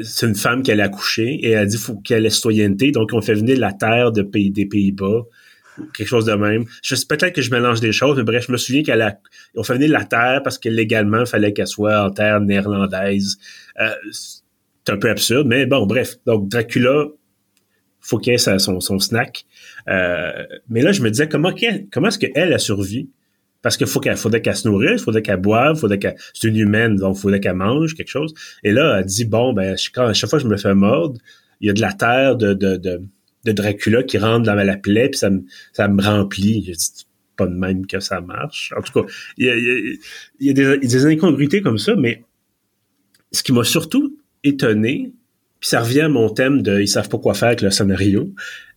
c'est 0.03 0.25
une 0.27 0.35
femme 0.35 0.63
qui 0.63 0.71
allait 0.71 0.83
accoucher 0.83 1.29
et 1.41 1.51
elle 1.51 1.59
a 1.59 1.65
dit 1.65 1.77
faut 1.77 1.95
qu'elle 1.95 2.25
ait 2.25 2.29
citoyenneté. 2.29 2.91
Donc, 2.91 3.11
on 3.13 3.21
fait 3.21 3.35
venir 3.35 3.57
la 3.57 3.71
terre 3.71 4.11
de 4.11 4.21
pays, 4.21 4.51
des 4.51 4.65
Pays-Bas, 4.65 5.23
quelque 5.95 6.07
chose 6.07 6.25
de 6.25 6.33
même. 6.33 6.65
Je 6.83 6.95
sais 6.95 7.05
peut-être 7.07 7.33
que 7.33 7.41
je 7.41 7.51
mélange 7.51 7.79
des 7.79 7.93
choses, 7.93 8.17
mais 8.17 8.23
bref, 8.23 8.45
je 8.47 8.51
me 8.51 8.57
souviens 8.57 8.83
qu'elle 8.83 9.01
a, 9.01 9.17
on 9.55 9.63
fait 9.63 9.75
venir 9.75 9.91
la 9.91 10.03
terre 10.03 10.41
parce 10.43 10.57
que 10.57 10.67
légalement, 10.67 11.21
il 11.21 11.25
fallait 11.25 11.53
qu'elle 11.53 11.67
soit 11.67 12.03
en 12.03 12.11
terre 12.11 12.41
néerlandaise. 12.41 13.37
Euh, 13.79 13.89
c'est 14.11 14.91
un 14.91 14.97
peu 14.97 15.09
absurde, 15.09 15.47
mais 15.47 15.65
bon, 15.65 15.85
bref. 15.85 16.15
Donc, 16.25 16.49
Dracula, 16.49 17.05
faut 18.05 18.19
qu'il 18.19 18.33
ait 18.33 18.37
son, 18.37 18.79
son 18.79 18.99
snack. 18.99 19.45
Euh, 19.87 20.31
mais 20.69 20.81
là, 20.81 20.91
je 20.91 21.01
me 21.01 21.09
disais, 21.09 21.27
comment, 21.27 21.51
comment 21.91 22.07
est-ce 22.07 22.19
qu'elle 22.19 22.53
a 22.53 22.59
survécu? 22.59 23.07
parce 23.61 23.77
qu'il 23.77 23.87
faut 23.87 23.99
qu'elle 23.99 24.15
faudrait 24.15 24.43
qu'elle 24.43 24.55
se 24.55 24.67
nourrisse, 24.67 25.01
faudrait 25.01 25.23
qu'elle 25.23 25.41
boive, 25.41 25.75
faudrait 25.75 25.97
qu'elle 25.97 26.15
c'est 26.35 26.47
une 26.47 26.55
humaine 26.55 26.97
donc 26.97 27.17
faudrait 27.17 27.39
qu'elle 27.39 27.55
mange 27.55 27.95
quelque 27.95 28.09
chose. 28.09 28.31
Et 28.63 28.71
là 28.71 28.99
elle 28.99 29.05
dit 29.05 29.25
bon 29.25 29.53
ben 29.53 29.73
à 29.73 29.75
chaque 30.13 30.29
fois 30.29 30.37
que 30.37 30.43
je 30.43 30.47
me 30.47 30.55
fais 30.55 30.75
mordre, 30.75 31.19
il 31.61 31.67
y 31.67 31.69
a 31.71 31.73
de 31.73 31.81
la 31.81 31.91
terre 31.93 32.35
de 32.35 32.53
de, 32.53 32.77
de, 32.77 33.01
de 33.43 33.51
Dracula 33.51 34.03
qui 34.03 34.19
rentre 34.19 34.45
dans 34.45 34.53
la 34.53 34.77
plaie 34.77 35.09
puis 35.09 35.17
ça 35.17 35.31
me 35.31 35.41
ça 35.73 35.87
me 35.87 35.99
remplit. 35.99 36.63
Je 36.63 36.73
dis 36.73 37.07
pas 37.35 37.47
de 37.47 37.55
même 37.55 37.87
que 37.87 37.99
ça 37.99 38.21
marche. 38.21 38.71
En 38.77 38.83
tout 38.83 39.01
cas, 39.01 39.11
il 39.37 39.47
y 39.47 39.49
a, 39.49 39.55
il 39.55 39.99
y 40.41 40.49
a, 40.51 40.53
des, 40.53 40.77
des 40.77 41.05
incongruités 41.07 41.61
comme 41.61 41.79
ça, 41.79 41.95
mais 41.95 42.23
ce 43.31 43.41
qui 43.41 43.51
m'a 43.51 43.63
surtout 43.63 44.15
étonné, 44.43 45.11
puis 45.59 45.69
ça 45.69 45.81
revient 45.81 46.01
à 46.01 46.09
mon 46.09 46.29
thème 46.29 46.61
de 46.61 46.79
ils 46.79 46.87
savent 46.87 47.09
pas 47.09 47.17
quoi 47.17 47.33
faire 47.33 47.49
avec 47.49 47.61
le 47.61 47.71
scénario. 47.71 48.29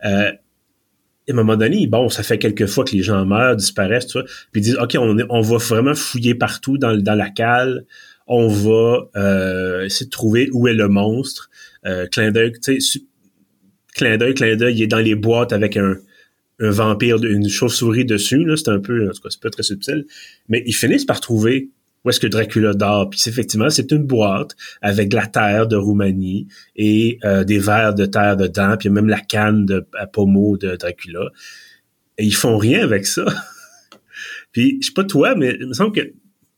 Euh, 0.05 0.31
à 0.31 1.33
un 1.33 1.35
moment 1.35 1.57
donné, 1.57 1.87
bon, 1.87 2.09
ça 2.09 2.23
fait 2.23 2.39
quelques 2.39 2.67
fois 2.67 2.85
que 2.85 2.97
les 2.97 3.03
gens 3.03 3.25
meurent, 3.27 3.57
disparaissent, 3.57 4.07
tu 4.07 4.19
vois, 4.19 4.25
puis 4.51 4.61
ils 4.61 4.65
disent, 4.65 4.79
OK, 4.81 4.97
on, 4.99 5.17
on 5.29 5.41
va 5.41 5.57
vraiment 5.59 5.95
fouiller 5.95 6.35
partout 6.35 6.79
dans, 6.79 6.97
dans 6.97 7.15
la 7.15 7.29
cale, 7.29 7.85
on 8.27 8.49
va 8.49 9.09
euh, 9.17 9.85
essayer 9.85 10.07
de 10.07 10.11
trouver 10.11 10.49
où 10.53 10.69
est 10.69 10.75
le 10.75 10.89
monstre. 10.89 11.51
Euh, 11.87 12.07
clin 12.07 12.31
d'œil, 12.31 12.53
tu 12.53 12.81
sais, 12.81 13.01
clin 13.95 14.17
d'œil, 14.17 14.35
clin 14.35 14.57
d'œil, 14.57 14.77
il 14.77 14.83
est 14.83 14.87
dans 14.87 14.99
les 14.99 15.15
boîtes 15.15 15.53
avec 15.53 15.77
un, 15.77 15.97
un 16.61 16.71
vampire, 16.71 17.23
une 17.23 17.49
chauve-souris 17.49 18.05
dessus, 18.05 18.45
là, 18.45 18.57
c'est 18.57 18.71
un 18.71 18.81
peu, 18.81 19.09
en 19.09 19.13
tout 19.13 19.23
cas, 19.23 19.29
c'est 19.31 19.41
pas 19.41 19.51
très 19.51 19.63
subtil, 19.63 20.07
mais 20.49 20.63
ils 20.67 20.75
finissent 20.75 21.05
par 21.05 21.21
trouver 21.21 21.71
où 22.09 22.11
est-ce 22.11 22.21
que 22.21 22.27
Dracula 22.27 22.73
dort. 22.73 23.11
Puis 23.11 23.21
effectivement, 23.27 23.69
c'est 23.69 23.91
une 23.93 24.05
boîte 24.05 24.57
avec 24.81 25.11
de 25.11 25.17
la 25.17 25.27
terre 25.27 25.67
de 25.67 25.77
Roumanie 25.77 26.49
et 26.75 27.19
euh, 27.25 27.45
des 27.45 27.59
verres 27.59 27.95
de 27.95 28.07
terre 28.07 28.37
dedans, 28.37 28.77
puis 28.79 28.89
même 28.89 29.09
la 29.09 29.21
canne 29.21 29.67
de 29.67 29.87
à 29.99 30.07
pommeau 30.07 30.57
de 30.57 30.77
Dracula. 30.77 31.29
Et 32.17 32.25
ils 32.25 32.35
font 32.35 32.57
rien 32.57 32.83
avec 32.83 33.07
ça. 33.07 33.25
puis 34.53 34.79
je 34.81 34.87
sais 34.87 34.93
pas 34.95 35.05
toi, 35.05 35.35
mais 35.35 35.57
il 35.61 35.69
me 35.69 35.75
semble 35.75 35.93
que 35.93 36.13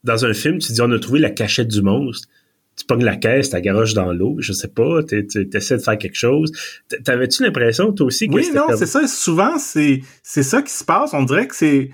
dans 0.05 0.25
un 0.25 0.33
film, 0.33 0.59
tu 0.59 0.73
dis 0.73 0.81
on 0.81 0.93
a 0.93 0.99
trouvé 0.99 1.19
la 1.19 1.31
cachette 1.31 1.69
du 1.69 1.83
monstre. 1.83 2.29
Tu 2.77 2.87
pognes 2.87 3.05
la 3.05 3.17
caisse, 3.17 3.51
ta 3.51 3.61
garoche 3.61 3.93
dans 3.93 4.13
l'eau, 4.13 4.37
je 4.39 4.55
sais 4.55 4.69
pas, 4.69 5.03
tu 5.03 5.27
essaies 5.53 5.77
de 5.77 5.83
faire 5.83 5.99
quelque 5.99 6.17
chose. 6.17 6.51
T'avais-tu 7.05 7.43
l'impression, 7.43 7.93
toi 7.93 8.07
aussi, 8.07 8.27
que 8.27 8.35
Oui, 8.35 8.49
non, 8.55 8.69
c'est 8.75 8.87
ça. 8.87 9.07
Souvent, 9.07 9.59
c'est 9.59 10.03
ça 10.23 10.63
qui 10.63 10.73
se 10.73 10.85
passe. 10.85 11.13
On 11.13 11.25
dirait 11.25 11.47
que 11.47 11.57
c'est 11.57 11.91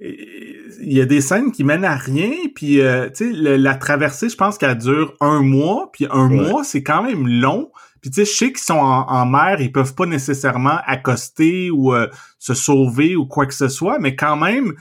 il 0.00 0.92
y 0.92 1.00
a 1.00 1.06
des 1.06 1.20
scènes 1.20 1.52
qui 1.52 1.62
mènent 1.62 1.84
à 1.84 1.96
rien 1.96 2.32
puis 2.54 2.80
euh, 2.80 3.08
tu 3.10 3.32
sais 3.32 3.58
la 3.58 3.74
traversée 3.76 4.28
je 4.28 4.36
pense 4.36 4.58
qu'elle 4.58 4.76
dure 4.76 5.14
un 5.20 5.40
mois 5.40 5.90
puis 5.92 6.06
un 6.10 6.28
mois 6.28 6.64
c'est 6.64 6.82
quand 6.82 7.02
même 7.02 7.28
long. 7.28 7.70
Puis 8.00 8.10
tu 8.10 8.24
sais 8.24 8.30
je 8.30 8.36
sais 8.36 8.48
qu'ils 8.48 8.58
sont 8.58 8.74
en, 8.74 9.26
mer 9.26 9.60
ils 9.60 9.72
peuvent 9.72 9.94
pas 9.94 10.06
nécessairement 10.06 10.78
accoster 10.84 11.70
ou 11.70 11.94
euh, 11.94 12.08
se 12.38 12.54
sauver 12.54 13.14
ou 13.16 13.26
quoi 13.26 13.46
que 13.46 13.54
ce 13.54 13.68
soit 13.68 13.98
mais 13.98 14.16
quand 14.16 14.36
même 14.36 14.74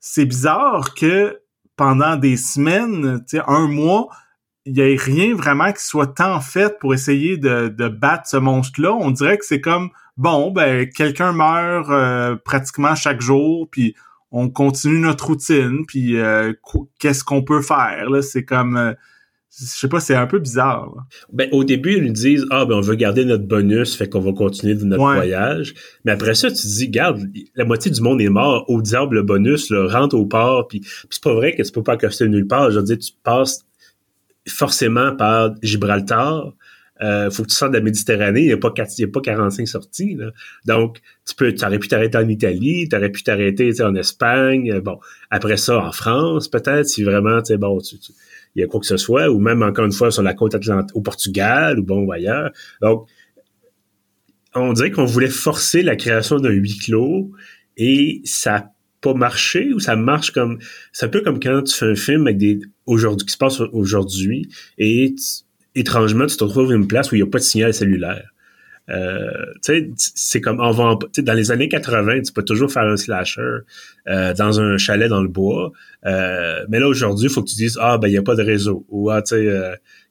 c'est 0.00 0.26
bizarre 0.26 0.94
que 0.94 1.40
pendant 1.76 2.16
des 2.16 2.36
semaines 2.36 3.20
tu 3.26 3.38
sais 3.38 3.42
un 3.46 3.68
mois 3.68 4.08
il 4.66 4.76
y 4.76 4.82
ait 4.82 4.96
rien 4.96 5.34
vraiment 5.34 5.72
qui 5.72 5.82
soit 5.82 6.08
tant 6.08 6.40
fait 6.40 6.78
pour 6.78 6.92
essayer 6.92 7.38
de, 7.38 7.68
de 7.68 7.88
battre 7.88 8.28
ce 8.28 8.36
monstre 8.36 8.82
là 8.82 8.92
on 8.92 9.10
dirait 9.10 9.38
que 9.38 9.46
c'est 9.46 9.62
comme 9.62 9.88
bon 10.18 10.50
ben 10.50 10.88
quelqu'un 10.90 11.32
meurt 11.32 11.88
euh, 11.88 12.36
pratiquement 12.36 12.94
chaque 12.94 13.22
jour 13.22 13.66
puis 13.70 13.96
on 14.30 14.50
continue 14.50 15.00
notre 15.00 15.26
routine, 15.26 15.84
puis 15.86 16.18
euh, 16.18 16.52
qu'est-ce 16.98 17.24
qu'on 17.24 17.42
peut 17.42 17.62
faire 17.62 18.10
là? 18.10 18.20
C'est 18.20 18.44
comme, 18.44 18.76
euh, 18.76 18.92
je 19.58 19.64
sais 19.64 19.88
pas, 19.88 20.00
c'est 20.00 20.14
un 20.14 20.26
peu 20.26 20.38
bizarre. 20.38 21.06
Ben 21.32 21.48
au 21.52 21.64
début 21.64 21.96
ils 21.96 22.04
nous 22.04 22.12
disent 22.12 22.46
ah 22.50 22.66
ben 22.66 22.76
on 22.76 22.80
veut 22.80 22.94
garder 22.94 23.24
notre 23.24 23.46
bonus, 23.46 23.96
fait 23.96 24.08
qu'on 24.08 24.20
va 24.20 24.32
continuer 24.32 24.74
notre 24.74 25.02
voyage. 25.02 25.74
Mais 26.04 26.12
après 26.12 26.34
ça 26.34 26.48
tu 26.50 26.56
te 26.56 26.66
dis 26.66 26.88
garde, 26.88 27.22
la 27.54 27.64
moitié 27.64 27.90
du 27.90 28.00
monde 28.02 28.20
est 28.20 28.28
mort, 28.28 28.64
au 28.68 28.82
diable 28.82 29.16
le 29.16 29.22
bonus, 29.22 29.70
là, 29.70 29.86
rentre 29.88 30.16
au 30.16 30.26
port, 30.26 30.68
puis, 30.68 30.82
c'est 31.10 31.22
pas 31.22 31.34
vrai 31.34 31.54
que 31.54 31.62
tu 31.62 31.72
peux 31.72 31.82
pas 31.82 31.94
accoster 31.94 32.28
nulle 32.28 32.46
part. 32.46 32.70
Je 32.70 32.78
veux 32.78 32.84
dire 32.84 32.98
tu 32.98 33.12
passes 33.22 33.64
forcément 34.46 35.14
par 35.16 35.54
Gibraltar 35.62 36.52
euh, 37.02 37.30
faut 37.30 37.42
que 37.44 37.48
tu 37.48 37.54
sortes 37.54 37.72
de 37.72 37.78
la 37.78 37.84
Méditerranée, 37.84 38.40
il 38.40 38.46
n'y 38.46 38.52
a, 38.52 38.56
pas 38.56 38.68
a 38.68 39.06
pas 39.12 39.20
45 39.20 39.66
sorties. 39.66 40.14
Là. 40.14 40.30
Donc, 40.66 41.00
tu 41.26 41.34
peux, 41.34 41.54
tu 41.54 41.64
aurais 41.64 41.78
pu 41.78 41.88
t'arrêter 41.88 42.18
en 42.18 42.28
Italie, 42.28 42.88
tu 42.88 42.96
aurais 42.96 43.10
pu 43.10 43.22
t'arrêter 43.22 43.80
en 43.82 43.94
Espagne, 43.94 44.72
euh, 44.72 44.80
bon, 44.80 44.98
après 45.30 45.56
ça 45.56 45.78
en 45.78 45.92
France, 45.92 46.48
peut-être, 46.48 46.86
si 46.86 47.02
vraiment, 47.02 47.40
tu 47.40 47.46
sais, 47.46 47.56
bon, 47.56 47.78
il 48.54 48.60
y 48.60 48.64
a 48.64 48.66
quoi 48.66 48.80
que 48.80 48.86
ce 48.86 48.96
soit, 48.96 49.30
ou 49.30 49.38
même 49.38 49.62
encore 49.62 49.84
une 49.84 49.92
fois 49.92 50.10
sur 50.10 50.22
la 50.22 50.34
côte 50.34 50.54
atlantique, 50.54 50.96
au 50.96 51.00
Portugal, 51.00 51.78
ou 51.78 51.84
bon, 51.84 52.10
ailleurs. 52.10 52.50
Donc, 52.80 53.06
on 54.54 54.72
dirait 54.72 54.90
qu'on 54.90 55.04
voulait 55.04 55.28
forcer 55.28 55.82
la 55.82 55.96
création 55.96 56.38
d'un 56.38 56.50
huis 56.50 56.78
clos 56.78 57.30
et 57.76 58.22
ça 58.24 58.52
n'a 58.52 58.72
pas 59.00 59.14
marché 59.14 59.72
ou 59.72 59.78
ça 59.78 59.94
marche 59.94 60.32
comme 60.32 60.58
c'est 60.92 61.06
un 61.06 61.08
peu 61.08 61.20
comme 61.20 61.38
quand 61.38 61.62
tu 61.62 61.74
fais 61.74 61.86
un 61.86 61.94
film 61.94 62.22
avec 62.22 62.38
des 62.38 62.60
aujourd'hui 62.86 63.26
qui 63.26 63.32
se 63.32 63.38
passe 63.38 63.60
aujourd'hui 63.60 64.48
et 64.78 65.14
étrangement, 65.78 66.26
tu 66.26 66.36
te 66.36 66.44
retrouves 66.44 66.72
une 66.72 66.86
place 66.86 67.12
où 67.12 67.14
il 67.14 67.22
n'y 67.22 67.28
a 67.28 67.30
pas 67.30 67.38
de 67.38 67.44
signal 67.44 67.72
cellulaire. 67.74 68.32
Euh, 68.90 69.52
c'est 70.14 70.40
comme 70.40 70.60
on 70.60 70.70
va 70.70 70.96
dans 71.18 71.34
les 71.34 71.50
années 71.50 71.68
80, 71.68 72.22
tu 72.22 72.32
peux 72.32 72.42
toujours 72.42 72.72
faire 72.72 72.84
un 72.84 72.96
slasher 72.96 73.42
euh, 74.08 74.32
dans 74.32 74.60
un 74.60 74.78
chalet 74.78 75.08
dans 75.08 75.20
le 75.20 75.28
bois. 75.28 75.72
Euh, 76.06 76.64
mais 76.70 76.80
là 76.80 76.88
aujourd'hui, 76.88 77.26
il 77.26 77.30
faut 77.30 77.42
que 77.42 77.50
tu 77.50 77.56
dises 77.56 77.78
ah 77.80 77.98
ben 77.98 78.08
il 78.08 78.14
y 78.14 78.18
a 78.18 78.22
pas 78.22 78.34
de 78.34 78.42
réseau 78.42 78.86
ou 78.88 79.10
ah 79.10 79.20
tu 79.20 79.36
sais 79.36 79.44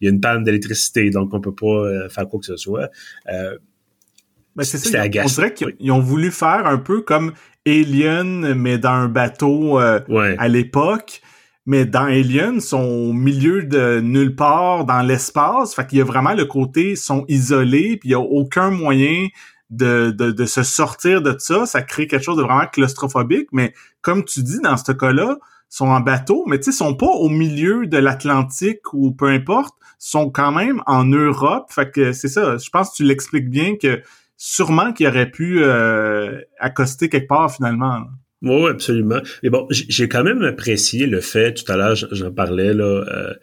il 0.01 0.05
y 0.05 0.07
a 0.07 0.11
une 0.11 0.21
panne 0.21 0.43
d'électricité 0.43 1.09
donc 1.09 1.33
on 1.33 1.41
peut 1.41 1.55
pas 1.55 2.07
faire 2.09 2.27
quoi 2.27 2.39
que 2.39 2.45
ce 2.45 2.57
soit. 2.57 2.91
Ben 3.25 4.63
c'est 4.63 4.77
ça. 4.77 5.05
On 5.05 5.27
dirait 5.27 5.53
qu'ils 5.53 5.91
ont 5.91 5.99
voulu 5.99 6.29
faire 6.29 6.67
un 6.67 6.77
peu 6.77 7.01
comme 7.01 7.33
Alien 7.65 8.53
mais 8.53 8.77
dans 8.77 8.91
un 8.91 9.09
bateau 9.09 9.79
à 9.79 10.47
l'époque 10.47 11.21
mais 11.67 11.85
dans 11.85 12.05
Alien, 12.05 12.55
ils 12.55 12.61
sont 12.61 12.81
au 12.81 13.11
milieu 13.11 13.61
de 13.61 13.99
nulle 13.99 14.35
part 14.37 14.85
dans 14.85 15.01
l'espace. 15.01 15.75
Fait 15.75 15.85
qu'il 15.85 15.97
y 15.97 16.01
a 16.01 16.05
vraiment 16.05 16.33
le 16.33 16.45
côté, 16.45 16.95
sont 16.95 17.25
isolés, 17.27 17.97
puis 17.97 18.09
il 18.09 18.11
y 18.13 18.15
a 18.15 18.21
aucun 18.21 18.71
moyen 18.71 19.27
de, 19.69 20.11
de, 20.11 20.45
se 20.45 20.63
sortir 20.63 21.21
de 21.21 21.35
ça. 21.37 21.65
Ça 21.65 21.81
crée 21.81 22.07
quelque 22.07 22.23
chose 22.23 22.37
de 22.37 22.43
vraiment 22.43 22.67
claustrophobique. 22.67 23.49
Mais 23.51 23.73
comme 24.01 24.23
tu 24.23 24.43
dis, 24.43 24.61
dans 24.61 24.77
ce 24.77 24.93
cas-là, 24.93 25.35
ils 25.41 25.75
sont 25.75 25.87
en 25.87 25.99
bateau, 25.99 26.45
mais 26.47 26.57
tu 26.57 26.71
sont 26.71 26.95
pas 26.95 27.05
au 27.05 27.27
milieu 27.27 27.85
de 27.85 27.97
l'Atlantique 27.97 28.93
ou 28.93 29.11
peu 29.11 29.27
importe, 29.27 29.75
ils 29.81 30.09
sont 30.09 30.29
quand 30.29 30.53
même 30.53 30.81
en 30.85 31.03
Europe. 31.03 31.65
Fait 31.69 31.91
que 31.91 32.13
c'est 32.13 32.29
ça. 32.29 32.57
Je 32.57 32.69
pense 32.69 32.91
que 32.91 32.95
tu 32.95 33.03
l'expliques 33.03 33.49
bien 33.49 33.75
que 33.75 34.01
sûrement 34.37 34.93
qu'ils 34.93 35.07
auraient 35.07 35.31
pu 35.31 35.61
euh, 35.61 36.39
accoster 36.59 37.09
quelque 37.09 37.27
part 37.27 37.51
finalement. 37.53 38.05
Oui, 38.43 38.69
absolument. 38.69 39.19
Mais 39.41 39.49
bon, 39.49 39.67
j'ai 39.71 40.07
quand 40.07 40.23
même 40.23 40.43
apprécié 40.43 41.07
le 41.07 41.21
fait, 41.21 41.53
tout 41.53 41.71
à 41.71 41.75
l'heure, 41.75 41.95
j'en 41.95 42.31
parlais, 42.31 42.73
là, 42.73 42.83
euh, 42.83 43.33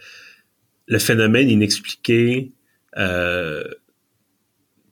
le 0.87 0.99
phénomène 0.99 1.51
inexpliqué, 1.51 2.53
euh, 2.97 3.65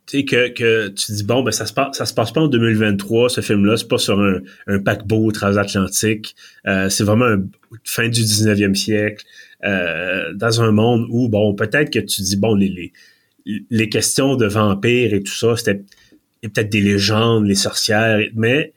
tu 0.06 0.18
sais, 0.18 0.24
que, 0.24 0.48
que 0.48 0.88
tu 0.88 1.12
dis, 1.12 1.22
bon, 1.22 1.44
ben, 1.44 1.52
ça 1.52 1.66
se 1.66 1.72
passe, 1.72 1.96
ça 1.96 2.04
se 2.04 2.14
passe 2.14 2.32
pas 2.32 2.40
en 2.40 2.48
2023, 2.48 3.28
ce 3.30 3.40
film-là, 3.42 3.76
c'est 3.76 3.86
pas 3.86 3.98
sur 3.98 4.20
un, 4.20 4.40
un 4.66 4.80
paquebot 4.80 5.30
transatlantique, 5.30 6.34
euh, 6.66 6.88
c'est 6.88 7.04
vraiment 7.04 7.36
fin 7.84 8.08
du 8.08 8.22
19e 8.22 8.74
siècle, 8.74 9.24
dans 9.62 10.60
un 10.60 10.72
monde 10.72 11.06
où, 11.10 11.28
bon, 11.28 11.54
peut-être 11.54 11.92
que 11.92 12.00
tu 12.00 12.22
dis, 12.22 12.36
bon, 12.36 12.56
les, 12.56 12.68
les, 12.68 12.92
les 13.70 13.88
questions 13.88 14.34
de 14.34 14.46
vampires 14.46 15.14
et 15.14 15.22
tout 15.22 15.32
ça, 15.32 15.56
c'était 15.56 15.84
peut-être 16.42 16.68
des 16.68 16.80
légendes, 16.80 17.46
les 17.46 17.54
sorcières, 17.54 18.18
mais 18.34 18.72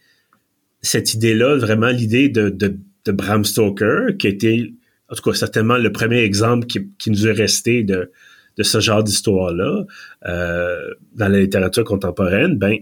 cette 0.85 1.13
idée-là, 1.13 1.57
vraiment 1.57 1.89
l'idée 1.89 2.29
de, 2.29 2.77
Bram 3.07 3.43
Stoker, 3.43 4.17
qui 4.17 4.27
a 4.27 4.29
été, 4.29 4.73
en 5.09 5.15
tout 5.15 5.29
cas, 5.29 5.35
certainement 5.35 5.77
le 5.77 5.91
premier 5.91 6.19
exemple 6.19 6.65
qui, 6.67 7.11
nous 7.11 7.27
est 7.27 7.31
resté 7.31 7.83
de, 7.83 8.11
de 8.57 8.63
ce 8.63 8.79
genre 8.79 9.03
d'histoire-là 9.03 9.85
euh, 10.25 10.93
dans 11.13 11.27
la 11.27 11.39
littérature 11.39 11.83
contemporaine, 11.83 12.57
ben, 12.57 12.77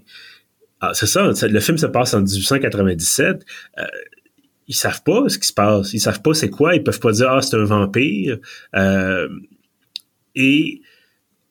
ah, 0.79 0.91
c'est 0.93 1.07
ça, 1.07 1.31
le 1.41 1.59
film 1.59 1.77
se 1.77 1.85
passe 1.85 2.13
en 2.13 2.21
1897. 2.21 3.45
Euh, 3.77 3.85
ils 4.67 4.75
savent 4.75 5.03
pas 5.03 5.29
ce 5.29 5.39
qui 5.39 5.47
se 5.47 5.53
passe. 5.53 5.93
Ils 5.93 5.99
savent 5.99 6.21
pas 6.21 6.33
c'est 6.33 6.49
quoi. 6.49 6.75
Ils 6.75 6.83
peuvent 6.83 6.99
pas 6.99 7.11
dire 7.11 7.29
ah 7.29 7.41
c'est 7.41 7.55
un 7.55 7.63
vampire. 7.63 8.37
Euh, 8.75 9.29
et 10.35 10.81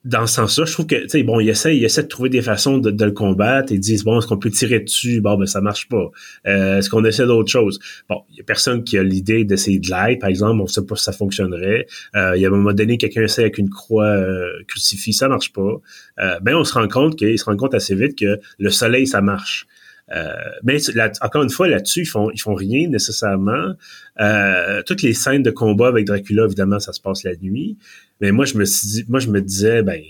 dans 0.05 0.27
ce 0.27 0.35
sens-là, 0.35 0.65
je 0.65 0.73
trouve 0.73 0.87
que, 0.87 0.97
tu 0.97 1.09
sais, 1.09 1.23
bon, 1.23 1.39
il 1.39 1.49
essaie, 1.49 1.77
il 1.77 1.85
essaie 1.85 2.03
de 2.03 2.09
trouver 2.09 2.29
des 2.29 2.43
façons 2.43 2.79
de, 2.79 3.05
le 3.05 3.13
combattre. 3.13 3.73
Ils 3.73 3.79
disent, 3.79 4.03
bon, 4.03 4.19
est-ce 4.19 4.27
qu'on 4.27 4.39
peut 4.39 4.51
tirer 4.51 4.81
dessus? 4.81 5.21
Bon, 5.21 5.37
ben, 5.37 5.47
ça 5.47 5.61
marche 5.61 5.89
pas. 5.89 6.11
Euh, 6.47 6.79
est-ce 6.79 6.91
qu'on 6.91 7.05
essaie 7.05 7.27
d'autre 7.27 7.51
chose? 7.51 7.79
Bon, 8.09 8.23
il 8.31 8.39
y 8.39 8.41
a 8.41 8.45
personne 8.45 8.83
qui 8.83 8.99
a 8.99 9.05
l'idée 9.05 9.45
d'essayer 9.45 9.79
de 9.79 9.89
l'aide, 9.89 10.19
par 10.19 10.29
exemple. 10.29 10.61
On 10.61 10.67
sait 10.67 10.85
pas 10.85 10.97
si 10.97 11.05
ça 11.05 11.13
fonctionnerait. 11.13 11.87
Euh, 12.17 12.33
il 12.37 12.43
y 12.43 12.45
a 12.45 12.49
un 12.49 12.53
moment 12.53 12.73
donné, 12.73 12.99
quelqu'un 12.99 13.23
essaie 13.23 13.43
avec 13.43 13.59
une 13.59 13.71
croix 13.71 14.07
euh, 14.07 14.51
crucifix, 14.67 15.13
ça 15.13 15.29
marche 15.29 15.53
pas. 15.53 15.81
Euh, 16.19 16.41
ben, 16.41 16.57
on 16.57 16.65
se 16.65 16.75
rend 16.75 16.89
compte 16.89 17.17
qu'il 17.17 17.39
se 17.39 17.45
rend 17.45 17.57
compte 17.57 17.75
assez 17.75 17.95
vite 17.95 18.19
que 18.19 18.41
le 18.59 18.71
soleil, 18.71 19.07
ça 19.07 19.21
marche. 19.21 19.67
Euh, 20.11 20.33
mais 20.63 20.79
encore 21.21 21.43
une 21.43 21.51
fois, 21.51 21.69
là-dessus, 21.69 22.03
ils 22.03 22.07
font, 22.07 22.31
ils 22.31 22.41
font 22.41 22.55
rien 22.55 22.89
nécessairement. 22.89 23.75
Euh, 24.21 24.83
toutes 24.85 25.03
les 25.03 25.15
scènes 25.15 25.43
de 25.43 25.51
combat 25.51 25.89
avec 25.89 26.07
Dracula, 26.07 26.45
évidemment, 26.45 26.81
ça 26.81 26.93
se 26.93 27.01
passe 27.01 27.25
la 27.25 27.35
nuit. 27.37 27.79
Mais 28.21 28.33
moi, 28.33 28.45
je 28.45 28.59
me 28.59 28.65
suis 28.65 29.05
moi, 29.09 29.21
je 29.21 29.29
me 29.29 29.41
disais, 29.41 29.83
ben, 29.83 30.01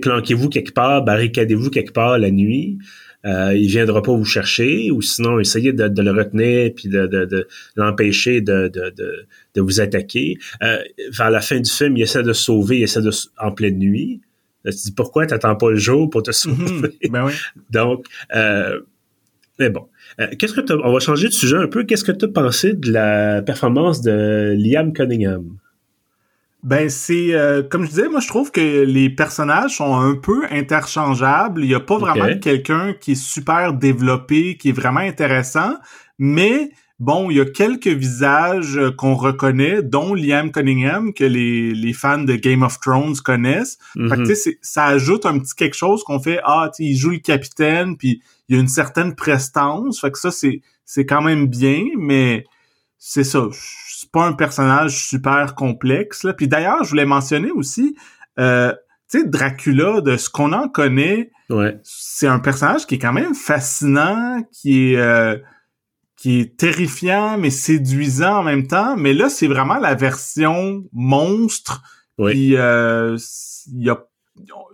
planquez-vous 0.00 0.48
quelque 0.48 0.72
part, 0.72 1.04
barricadez-vous 1.04 1.70
quelque 1.70 1.92
part 1.92 2.18
la 2.18 2.30
nuit. 2.30 2.78
Euh, 3.24 3.54
il 3.56 3.66
viendra 3.66 4.02
pas 4.02 4.12
vous 4.12 4.24
chercher, 4.24 4.90
ou 4.92 5.02
sinon 5.02 5.40
essayez 5.40 5.72
de, 5.72 5.84
le 6.00 6.10
retenir 6.12 6.70
puis 6.76 6.88
de, 6.88 7.06
de, 7.06 7.48
l'empêcher 7.74 8.40
de, 8.40 8.68
de, 8.68 9.60
vous 9.60 9.80
attaquer. 9.80 10.38
Euh, 10.62 10.78
vers 11.10 11.30
la 11.30 11.40
fin 11.40 11.58
du 11.58 11.70
film, 11.70 11.96
il 11.96 12.02
essaie 12.02 12.22
de 12.22 12.32
sauver, 12.32 12.78
il 12.78 12.82
essaie 12.84 13.02
de 13.02 13.10
en 13.38 13.50
pleine 13.50 13.78
nuit. 13.78 14.20
Tu 14.70 14.78
dis 14.86 14.92
pourquoi 14.92 15.26
t'attends 15.26 15.56
pas 15.56 15.70
le 15.70 15.76
jour 15.76 16.10
pour 16.10 16.22
te 16.22 16.30
mhm. 16.30 16.34
sauver? 16.34 16.98
ben 17.10 17.24
oui. 17.24 17.32
Donc, 17.70 18.06
euh, 18.34 18.80
mais 19.58 19.70
bon. 19.70 19.88
Euh, 20.20 20.28
qu'est-ce 20.38 20.52
que 20.52 20.72
on 20.72 20.92
va 20.92 20.98
changer 20.98 21.28
de 21.28 21.32
sujet 21.32 21.56
un 21.56 21.68
peu. 21.68 21.84
Qu'est-ce 21.84 22.04
que 22.04 22.12
tu 22.12 22.26
as 22.26 22.28
pensé 22.28 22.74
de 22.74 22.92
la 22.92 23.42
performance 23.42 24.02
de 24.02 24.54
Liam 24.56 24.92
Cunningham? 24.92 25.56
Ben 26.62 26.88
c'est 26.90 27.32
euh, 27.32 27.62
comme 27.62 27.84
je 27.84 27.90
disais, 27.90 28.08
moi 28.08 28.20
je 28.20 28.26
trouve 28.26 28.50
que 28.50 28.82
les 28.82 29.08
personnages 29.08 29.76
sont 29.76 29.94
un 29.94 30.14
peu 30.14 30.46
interchangeables. 30.50 31.62
Il 31.64 31.70
y 31.70 31.74
a 31.74 31.80
pas 31.80 31.98
vraiment 31.98 32.36
quelqu'un 32.38 32.92
qui 32.92 33.12
est 33.12 33.22
super 33.22 33.72
développé, 33.72 34.56
qui 34.56 34.70
est 34.70 34.72
vraiment 34.72 35.00
intéressant, 35.00 35.76
mais 36.18 36.70
bon, 36.98 37.30
il 37.30 37.36
y 37.36 37.40
a 37.40 37.44
quelques 37.44 37.86
visages 37.86 38.80
qu'on 38.96 39.14
reconnaît, 39.14 39.82
dont 39.82 40.14
Liam 40.14 40.50
Cunningham 40.50 41.12
que 41.12 41.24
les, 41.24 41.72
les 41.72 41.92
fans 41.92 42.22
de 42.22 42.36
Game 42.36 42.62
of 42.62 42.80
Thrones 42.80 43.16
connaissent. 43.16 43.78
Fait 43.94 44.16
que, 44.16 44.48
mhm. 44.48 44.54
ça 44.62 44.84
ajoute 44.84 45.26
un 45.26 45.38
petit 45.38 45.54
quelque 45.54 45.76
chose 45.76 46.04
qu'on 46.04 46.20
fait 46.20 46.40
ah, 46.44 46.70
il 46.78 46.96
joue 46.96 47.10
le 47.10 47.18
capitaine, 47.18 47.96
puis 47.96 48.22
il 48.48 48.56
y 48.56 48.58
a 48.58 48.62
une 48.62 48.68
certaine 48.68 49.14
prestance. 49.14 50.00
Fait 50.00 50.10
que 50.10 50.18
ça 50.18 50.30
c'est 50.30 50.60
c'est 50.84 51.04
quand 51.04 51.22
même 51.22 51.46
bien, 51.46 51.82
mais 51.98 52.44
c'est 52.98 53.24
ça 53.24 53.48
pas 54.16 54.24
un 54.24 54.32
personnage 54.32 55.08
super 55.08 55.54
complexe. 55.54 56.24
Là. 56.24 56.32
Puis 56.32 56.48
d'ailleurs, 56.48 56.84
je 56.84 56.90
voulais 56.90 57.04
mentionner 57.04 57.50
aussi, 57.50 57.96
euh, 58.38 58.72
tu 59.10 59.20
sais, 59.20 59.28
Dracula, 59.28 60.00
de 60.00 60.16
ce 60.16 60.30
qu'on 60.30 60.52
en 60.52 60.68
connaît, 60.68 61.30
c'est 61.82 62.26
un 62.26 62.40
personnage 62.40 62.86
qui 62.86 62.96
est 62.96 62.98
quand 62.98 63.12
même 63.12 63.34
fascinant, 63.34 64.42
qui 64.52 64.92
est 64.92 64.96
euh, 64.96 65.36
qui 66.16 66.40
est 66.40 66.56
terrifiant 66.56 67.38
mais 67.38 67.50
séduisant 67.50 68.38
en 68.38 68.42
même 68.42 68.66
temps. 68.66 68.96
Mais 68.96 69.12
là, 69.12 69.28
c'est 69.28 69.46
vraiment 69.46 69.78
la 69.78 69.94
version 69.94 70.84
monstre. 70.92 71.82
Puis 72.18 72.56
euh, 72.56 73.16
il 73.72 73.82
y 73.82 73.90
a 73.90 74.06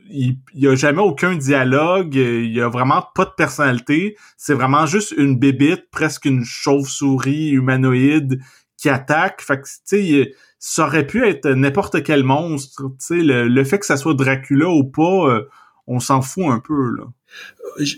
il, 0.09 0.37
y 0.55 0.66
a 0.66 0.74
jamais 0.74 1.00
aucun 1.00 1.37
dialogue, 1.37 2.14
il 2.14 2.52
y 2.52 2.61
a 2.61 2.68
vraiment 2.68 3.05
pas 3.14 3.24
de 3.24 3.33
personnalité, 3.37 4.16
c'est 4.37 4.55
vraiment 4.55 4.87
juste 4.87 5.12
une 5.16 5.38
bébite, 5.38 5.88
presque 5.90 6.24
une 6.26 6.44
chauve-souris 6.44 7.50
humanoïde 7.50 8.40
qui 8.76 8.88
attaque. 8.88 9.42
Fait 9.42 9.61
que, 9.61 9.66
tu 9.66 9.72
sais, 9.85 10.35
ça 10.59 10.87
aurait 10.87 11.07
pu 11.07 11.26
être 11.26 11.48
n'importe 11.48 12.02
quel 12.02 12.24
monstre. 12.24 12.83
Tu 12.83 12.94
sais, 12.98 13.22
le, 13.22 13.64
fait 13.64 13.78
que 13.78 13.87
ça 13.87 13.96
soit 13.96 14.14
Dracula 14.14 14.68
ou 14.68 14.85
pas, 14.85 15.28
euh, 15.28 15.48
on 15.87 16.00
s'en 16.00 16.22
fout 16.22 16.44
un 16.46 16.61
peu, 16.61 16.96
là. 16.96 17.05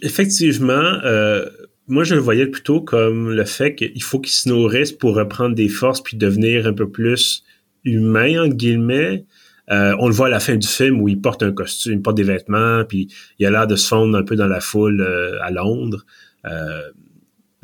Effectivement, 0.03 0.73
euh, 0.73 1.47
moi, 1.87 2.05
je 2.05 2.15
le 2.15 2.21
voyais 2.21 2.47
plutôt 2.47 2.81
comme 2.81 3.31
le 3.31 3.45
fait 3.45 3.75
qu'il 3.75 4.03
faut 4.03 4.21
qu'il 4.21 4.33
se 4.33 4.49
nourrisse 4.49 4.93
pour 4.93 5.15
reprendre 5.15 5.55
des 5.55 5.69
forces 5.69 6.03
puis 6.03 6.17
devenir 6.17 6.67
un 6.67 6.73
peu 6.73 6.89
plus 6.89 7.45
humain, 7.85 8.45
entre 8.45 8.57
guillemets. 8.57 9.25
Euh, 9.71 9.95
on 9.99 10.09
le 10.09 10.15
voit 10.15 10.27
à 10.27 10.31
la 10.31 10.41
fin 10.41 10.57
du 10.57 10.67
film 10.67 11.01
où 11.01 11.09
il 11.09 11.21
porte 11.21 11.43
un 11.43 11.53
costume, 11.53 11.95
il 11.95 12.03
porte 12.03 12.17
des 12.17 12.23
vêtements, 12.23 12.85
puis 12.85 13.09
il 13.39 13.47
a 13.47 13.51
l'air 13.51 13.67
de 13.67 13.77
se 13.77 13.89
fondre 13.89 14.17
un 14.17 14.23
peu 14.23 14.37
dans 14.37 14.47
la 14.47 14.61
foule 14.61 15.07
à 15.43 15.51
Londres. 15.51 16.05
Euh, 16.47 16.83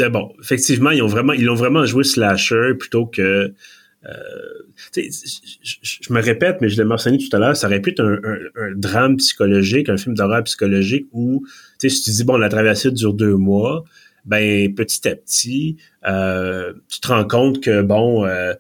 bon, 0.09 0.33
effectivement, 0.41 0.91
ils 0.91 1.03
ont 1.03 1.07
vraiment, 1.07 1.33
ils 1.33 1.49
ont 1.51 1.55
vraiment 1.55 1.85
joué 1.85 2.05
slasher 2.05 2.75
plutôt 2.79 3.07
que. 3.07 3.53
Euh, 4.07 4.15
je, 4.95 6.11
me 6.11 6.23
répète, 6.23 6.57
mais 6.63 6.71
je 6.71 6.79
l'ai 6.79 6.89
mentionné 6.89 7.19
tout 7.19 7.37
à 7.37 7.39
l'heure, 7.39 7.55
ça 7.55 7.67
aurait 7.67 7.83
pu 7.83 7.91
être 7.91 8.01
un, 8.01 8.15
un, 8.15 8.75
drame 8.75 9.19
psychologique, 9.19 9.91
un 9.91 9.99
film 9.99 10.15
d'horreur 10.15 10.43
psychologique 10.45 11.07
où, 11.13 11.45
tu 11.79 11.91
sais, 11.91 11.95
si 11.95 12.05
tu 12.05 12.11
dis 12.13 12.25
bon, 12.25 12.39
la 12.39 12.49
traversée 12.49 12.91
dure 12.93 13.13
deux 13.13 13.37
mois, 13.37 13.85
ben 14.25 14.75
petit 14.75 15.09
à 15.09 15.17
petit, 15.17 15.77
euh, 16.07 16.73
tu 16.89 17.01
te 17.01 17.09
rends 17.09 17.27
compte 17.27 17.63
que 17.63 17.83
bon, 17.83 18.25
euh, 18.25 18.55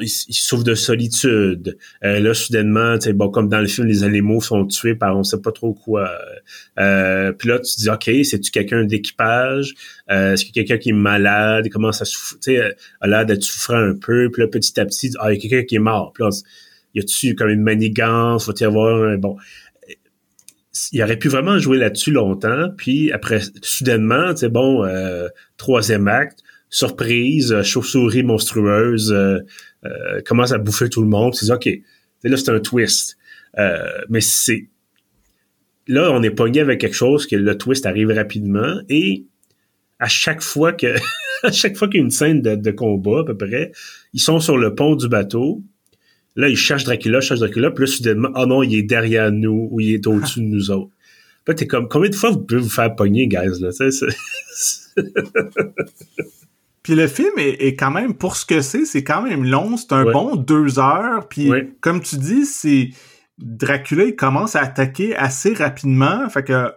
ils, 0.00 0.08
souffrent 0.08 0.64
de 0.64 0.74
solitude. 0.74 1.76
Euh, 2.04 2.20
là, 2.20 2.34
soudainement, 2.34 2.98
tu 2.98 3.04
sais, 3.04 3.12
bon, 3.12 3.30
comme 3.30 3.48
dans 3.48 3.60
le 3.60 3.66
film, 3.66 3.86
les 3.86 4.04
animaux 4.04 4.40
sont 4.40 4.66
tués 4.66 4.94
par 4.94 5.16
on 5.16 5.24
sait 5.24 5.40
pas 5.40 5.52
trop 5.52 5.74
quoi. 5.74 6.10
Euh, 6.78 7.32
puis 7.32 7.48
là, 7.48 7.58
tu 7.58 7.74
te 7.74 7.80
dis, 7.80 7.90
ok, 7.90 8.24
c'est-tu 8.24 8.50
quelqu'un 8.50 8.84
d'équipage? 8.84 9.74
Est-ce 10.08 10.44
que 10.44 10.52
quelqu'un 10.52 10.78
qui 10.78 10.90
est 10.90 10.92
malade, 10.92 11.68
comment 11.70 11.92
ça 11.92 12.04
souffre, 12.04 12.34
tu 12.42 12.56
sais, 12.56 12.74
a 13.00 13.06
l'air 13.06 13.26
d'être 13.26 13.42
souffrant 13.42 13.76
un 13.76 13.94
peu? 13.94 14.30
Puis 14.30 14.42
là, 14.42 14.48
petit 14.48 14.78
à 14.78 14.86
petit, 14.86 15.12
ah, 15.18 15.32
il 15.32 15.36
y 15.36 15.38
a 15.38 15.40
quelqu'un 15.40 15.66
qui 15.66 15.76
est 15.76 15.80
mort. 15.80 16.12
Puis 16.12 16.24
là, 16.24 16.30
y 16.94 17.00
a-tu 17.00 17.34
comme 17.34 17.48
une 17.48 17.62
manigance, 17.62 18.46
faut 18.46 18.54
y 18.54 18.64
avoir 18.64 19.02
un 19.02 19.16
bon 19.16 19.36
il 20.92 21.02
aurait 21.02 21.18
pu 21.18 21.28
vraiment 21.28 21.58
jouer 21.58 21.78
là-dessus 21.78 22.10
longtemps, 22.10 22.70
puis 22.76 23.12
après, 23.12 23.40
soudainement, 23.62 24.34
c'est 24.34 24.48
bon, 24.48 24.84
euh, 24.84 25.28
troisième 25.56 26.08
acte, 26.08 26.40
surprise, 26.68 27.52
euh, 27.52 27.62
chauve-souris 27.62 28.22
monstrueuse, 28.22 29.12
euh, 29.12 29.40
commence 30.24 30.52
à 30.52 30.58
bouffer 30.58 30.88
tout 30.88 31.02
le 31.02 31.08
monde, 31.08 31.34
c'est 31.34 31.50
ok, 31.50 31.68
là 32.24 32.36
c'est 32.36 32.50
un 32.50 32.60
twist, 32.60 33.16
mais 34.08 34.20
c'est 34.20 34.68
là, 35.86 36.10
on 36.10 36.22
est 36.22 36.30
pogné 36.30 36.60
avec 36.60 36.80
quelque 36.80 36.96
chose 36.96 37.26
que 37.26 37.36
le 37.36 37.56
twist 37.56 37.86
arrive 37.86 38.10
rapidement 38.10 38.80
et 38.88 39.24
à 39.98 40.08
chaque 40.08 40.42
fois 40.42 40.72
que 40.72 40.96
à 41.42 41.52
chaque 41.52 41.76
fois 41.76 41.88
qu'il 41.88 41.98
y 41.98 42.02
a 42.02 42.04
une 42.04 42.10
scène 42.10 42.40
de, 42.40 42.70
combat 42.70 43.20
à 43.20 43.24
peu 43.24 43.36
près, 43.36 43.72
ils 44.12 44.20
sont 44.20 44.40
sur 44.40 44.56
le 44.56 44.74
pont 44.74 44.96
du 44.96 45.08
bateau. 45.08 45.62
Là, 46.36 46.48
ils 46.48 46.56
cherchent 46.56 46.84
Dracula, 46.84 47.18
ils 47.18 47.22
cherchent 47.22 47.40
Dracula, 47.40 47.70
puis 47.70 47.84
là, 47.84 47.90
soudainement, 47.90 48.30
oh 48.34 48.46
non, 48.46 48.62
il 48.62 48.74
est 48.74 48.82
derrière 48.82 49.30
nous 49.30 49.68
ou 49.70 49.80
il 49.80 49.94
est 49.94 50.06
au-dessus 50.06 50.40
de 50.40 50.46
nous 50.46 50.70
autres. 50.70 50.90
Puis 51.44 51.54
t'es 51.54 51.66
comme, 51.66 51.88
combien 51.88 52.10
de 52.10 52.14
fois 52.14 52.30
vous 52.30 52.40
pouvez 52.40 52.60
vous 52.60 52.70
faire 52.70 52.94
pogner, 52.96 53.26
guys, 53.28 53.60
là? 53.60 53.70
Puis 56.82 56.94
le 56.94 57.06
film 57.06 57.32
est, 57.38 57.76
quand 57.76 57.90
même, 57.90 58.14
pour 58.14 58.36
ce 58.36 58.44
que 58.44 58.60
c'est, 58.60 58.84
c'est 58.84 59.02
quand 59.02 59.22
même 59.22 59.44
long. 59.44 59.76
C'est 59.78 59.92
un 59.92 60.04
bon 60.04 60.36
deux 60.36 60.78
heures. 60.78 61.26
Puis 61.28 61.50
comme 61.80 62.02
tu 62.02 62.16
dis, 62.16 62.44
c'est 62.44 62.90
Dracula, 63.38 64.04
il 64.04 64.16
commence 64.16 64.54
à 64.54 64.60
attaquer 64.60 65.16
assez 65.16 65.54
rapidement. 65.54 66.28
Fait 66.28 66.44
que 66.44 66.70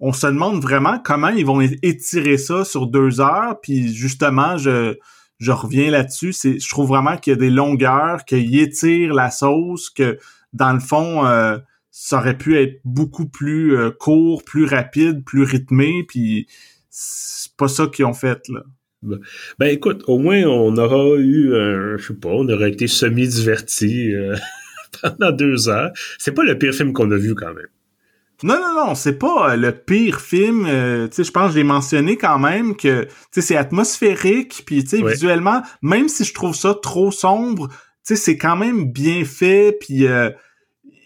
on 0.00 0.12
se 0.12 0.26
demande 0.26 0.60
vraiment 0.60 0.98
comment 0.98 1.28
ils 1.28 1.46
vont 1.46 1.60
étirer 1.60 2.36
ça 2.36 2.64
sur 2.64 2.88
deux 2.88 3.22
heures. 3.22 3.58
Puis 3.62 3.94
justement, 3.94 4.58
je, 4.58 4.96
je 5.38 5.52
reviens 5.52 5.90
là-dessus. 5.90 6.32
C'est, 6.32 6.58
je 6.58 6.68
trouve 6.68 6.88
vraiment 6.88 7.16
qu'il 7.16 7.32
y 7.32 7.36
a 7.36 7.38
des 7.38 7.50
longueurs, 7.50 8.24
qu'il 8.24 8.58
étire 8.58 9.14
la 9.14 9.30
sauce, 9.30 9.90
que 9.90 10.18
dans 10.52 10.72
le 10.72 10.80
fond, 10.80 11.26
euh, 11.26 11.58
ça 11.90 12.18
aurait 12.18 12.38
pu 12.38 12.58
être 12.58 12.80
beaucoup 12.84 13.26
plus 13.26 13.76
euh, 13.76 13.90
court, 13.90 14.44
plus 14.44 14.64
rapide, 14.64 15.24
plus 15.24 15.44
rythmé. 15.44 16.04
Puis 16.08 16.46
c'est 16.90 17.52
pas 17.56 17.68
ça 17.68 17.86
qu'ils 17.86 18.04
ont 18.04 18.14
fait 18.14 18.48
là. 18.48 18.62
Ben 19.58 19.66
écoute, 19.66 20.02
au 20.06 20.18
moins 20.18 20.44
on 20.44 20.76
aura 20.78 21.18
eu, 21.18 21.54
un, 21.54 21.98
je 21.98 22.06
sais 22.06 22.14
pas, 22.14 22.30
on 22.30 22.48
aurait 22.48 22.70
été 22.70 22.86
semi-diverti 22.86 24.14
euh, 24.14 24.34
pendant 25.02 25.30
deux 25.30 25.68
heures. 25.68 25.92
C'est 26.18 26.32
pas 26.32 26.42
le 26.42 26.56
pire 26.56 26.72
film 26.72 26.94
qu'on 26.94 27.10
a 27.10 27.16
vu 27.16 27.34
quand 27.34 27.52
même. 27.52 27.68
Non, 28.44 28.60
non, 28.60 28.86
non, 28.86 28.94
c'est 28.94 29.18
pas 29.18 29.52
euh, 29.52 29.56
le 29.56 29.72
pire 29.72 30.20
film. 30.20 30.66
Euh, 30.66 31.08
tu 31.08 31.14
sais, 31.14 31.24
je 31.24 31.30
pense 31.30 31.48
que 31.48 31.54
j'ai 31.54 31.64
mentionné 31.64 32.18
quand 32.18 32.38
même 32.38 32.76
que 32.76 33.04
tu 33.04 33.10
sais, 33.30 33.40
c'est 33.40 33.56
atmosphérique, 33.56 34.64
puis 34.66 34.84
tu 34.84 34.98
sais, 34.98 35.02
visuellement, 35.02 35.62
même 35.80 36.08
si 36.08 36.24
je 36.24 36.34
trouve 36.34 36.54
ça 36.54 36.74
trop 36.74 37.10
sombre, 37.10 37.68
tu 37.68 37.76
sais, 38.02 38.16
c'est 38.16 38.36
quand 38.36 38.56
même 38.56 38.92
bien 38.92 39.24
fait, 39.24 39.74
puis 39.80 40.06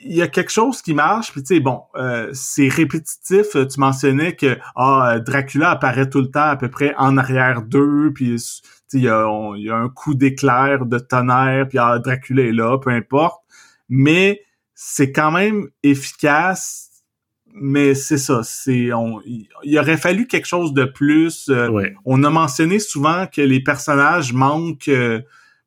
il 0.05 0.17
y 0.17 0.21
a 0.21 0.27
quelque 0.27 0.51
chose 0.51 0.83
qui 0.83 0.95
marche, 0.95 1.31
puis 1.31 1.43
tu 1.45 1.55
sais, 1.55 1.61
bon, 1.61 1.83
euh, 1.95 2.29
c'est 2.33 2.67
répétitif. 2.67 3.53
Tu 3.53 3.79
mentionnais 3.79 4.35
que 4.35 4.59
ah, 4.75 5.21
Dracula 5.25 5.71
apparaît 5.71 6.11
tout 6.11 6.21
le 6.21 6.33
temps 6.33 6.49
à 6.49 6.57
peu 6.57 6.69
près 6.69 6.93
en 6.99 7.17
arrière 7.17 7.63
d'eux, 7.63 8.11
puis 8.13 8.35
il 8.95 9.01
y 9.01 9.09
a, 9.09 9.53
y 9.57 9.71
a 9.71 9.77
un 9.77 9.89
coup 9.89 10.15
d'éclair, 10.15 10.87
de 10.87 10.99
tonnerre, 10.99 11.69
puis 11.69 11.79
ah, 11.79 12.01
Dracula 12.01 12.43
est 12.43 12.53
là, 12.53 12.79
peu 12.79 12.91
importe. 12.91 13.45
Mais 13.89 14.43
c'est 14.75 15.13
quand 15.13 15.31
même 15.31 15.69
efficace. 15.85 16.88
Mais 17.61 17.95
c'est 17.95 18.19
ça, 18.19 18.43
c'est 18.43 18.93
on. 18.93 19.21
Il 19.25 19.79
aurait 19.79 19.97
fallu 19.97 20.27
quelque 20.27 20.47
chose 20.47 20.73
de 20.73 20.85
plus. 20.85 21.49
Euh, 21.49 21.91
on 22.05 22.23
a 22.25 22.31
mentionné 22.31 22.79
souvent 22.79 23.27
que 23.27 23.41
les 23.41 23.61
personnages 23.61 24.33
manquent. 24.33 24.89
Euh, 24.89 25.21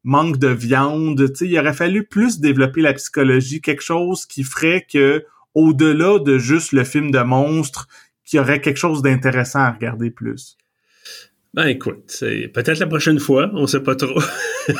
manque 0.03 0.37
de 0.37 0.47
viande. 0.47 1.31
Il 1.41 1.59
aurait 1.59 1.73
fallu 1.73 2.03
plus 2.05 2.39
développer 2.39 2.81
la 2.81 2.93
psychologie, 2.93 3.61
quelque 3.61 3.83
chose 3.83 4.25
qui 4.25 4.43
ferait 4.43 4.85
que, 4.91 5.23
au-delà 5.53 6.19
de 6.19 6.37
juste 6.37 6.71
le 6.71 6.83
film 6.83 7.11
de 7.11 7.19
monstre, 7.19 7.87
qu'il 8.25 8.37
y 8.37 8.39
aurait 8.39 8.61
quelque 8.61 8.77
chose 8.77 9.01
d'intéressant 9.01 9.59
à 9.59 9.71
regarder 9.71 10.09
plus. 10.09 10.57
Ben 11.53 11.67
écoute, 11.67 12.03
c'est 12.07 12.47
peut-être 12.47 12.79
la 12.79 12.87
prochaine 12.87 13.19
fois, 13.19 13.51
on 13.53 13.67
sait 13.67 13.83
pas 13.83 13.95
trop. 13.95 14.21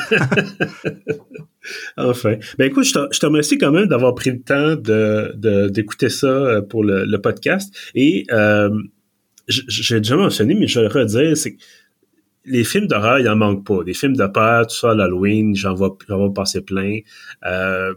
enfin. 1.98 2.36
Ben 2.56 2.64
écoute, 2.64 2.84
je 2.84 2.92
te, 3.18 3.26
remercie 3.26 3.58
quand 3.58 3.72
même 3.72 3.88
d'avoir 3.88 4.14
pris 4.14 4.30
le 4.30 4.40
temps 4.40 4.76
de, 4.76 5.68
d'écouter 5.68 6.08
ça 6.08 6.28
euh, 6.28 6.62
pour 6.62 6.82
le, 6.82 7.16
podcast. 7.18 7.74
Et 7.94 8.24
euh, 8.32 8.70
j'ai 9.48 9.98
déjà 10.00 10.16
mentionné, 10.16 10.54
mais 10.54 10.66
je 10.66 10.80
vais 10.80 10.88
le 10.88 10.92
redire, 10.92 11.36
c'est 11.36 11.56
les 12.44 12.64
films 12.64 12.86
d'horreur, 12.86 13.18
il 13.18 13.28
en 13.28 13.36
manque 13.36 13.66
pas. 13.66 13.84
Des 13.84 13.94
films 13.94 14.16
de 14.16 14.26
peur, 14.26 14.66
tout 14.66 14.74
ça, 14.74 14.94
l'Halloween, 14.94 15.54
j'en 15.54 15.74
vais, 15.74 15.88
j'en 16.08 16.26
vais 16.26 16.32
passer 16.34 16.62
plein. 16.62 17.00
Euh, 17.44 17.94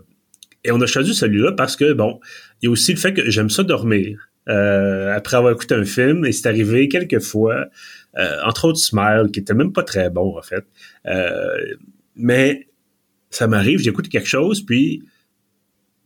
et 0.64 0.72
on 0.72 0.82
a 0.82 0.86
choisi 0.86 1.14
celui-là 1.14 1.54
parce 1.54 1.76
que, 1.76 1.94
bon, 1.94 2.20
il 2.62 2.66
y 2.66 2.68
a 2.68 2.72
aussi 2.72 2.94
le 2.94 3.00
fait 3.00 3.14
que 3.14 3.30
j'aime 3.30 3.50
ça 3.50 3.64
dormir. 3.64 4.30
Euh, 4.48 5.16
après 5.16 5.38
avoir 5.38 5.54
écouté 5.54 5.74
un 5.74 5.86
film, 5.86 6.26
et 6.26 6.32
c'est 6.32 6.48
arrivé 6.48 6.88
quelques 6.88 7.20
fois, 7.20 7.66
entre 8.43 8.65
autres 8.65 8.80
Smile, 8.80 9.30
qui 9.34 9.39
était 9.39 9.54
même 9.54 9.73
pas 9.73 9.84
très 9.84 10.10
bon, 10.10 10.38
en 10.38 10.41
fait. 10.41 10.65
mais 12.15 12.67
ça 13.30 13.47
m'arrive, 13.47 13.80
j'écoute 13.80 14.08
quelque 14.10 14.28
chose, 14.28 14.65
puis 14.65 15.04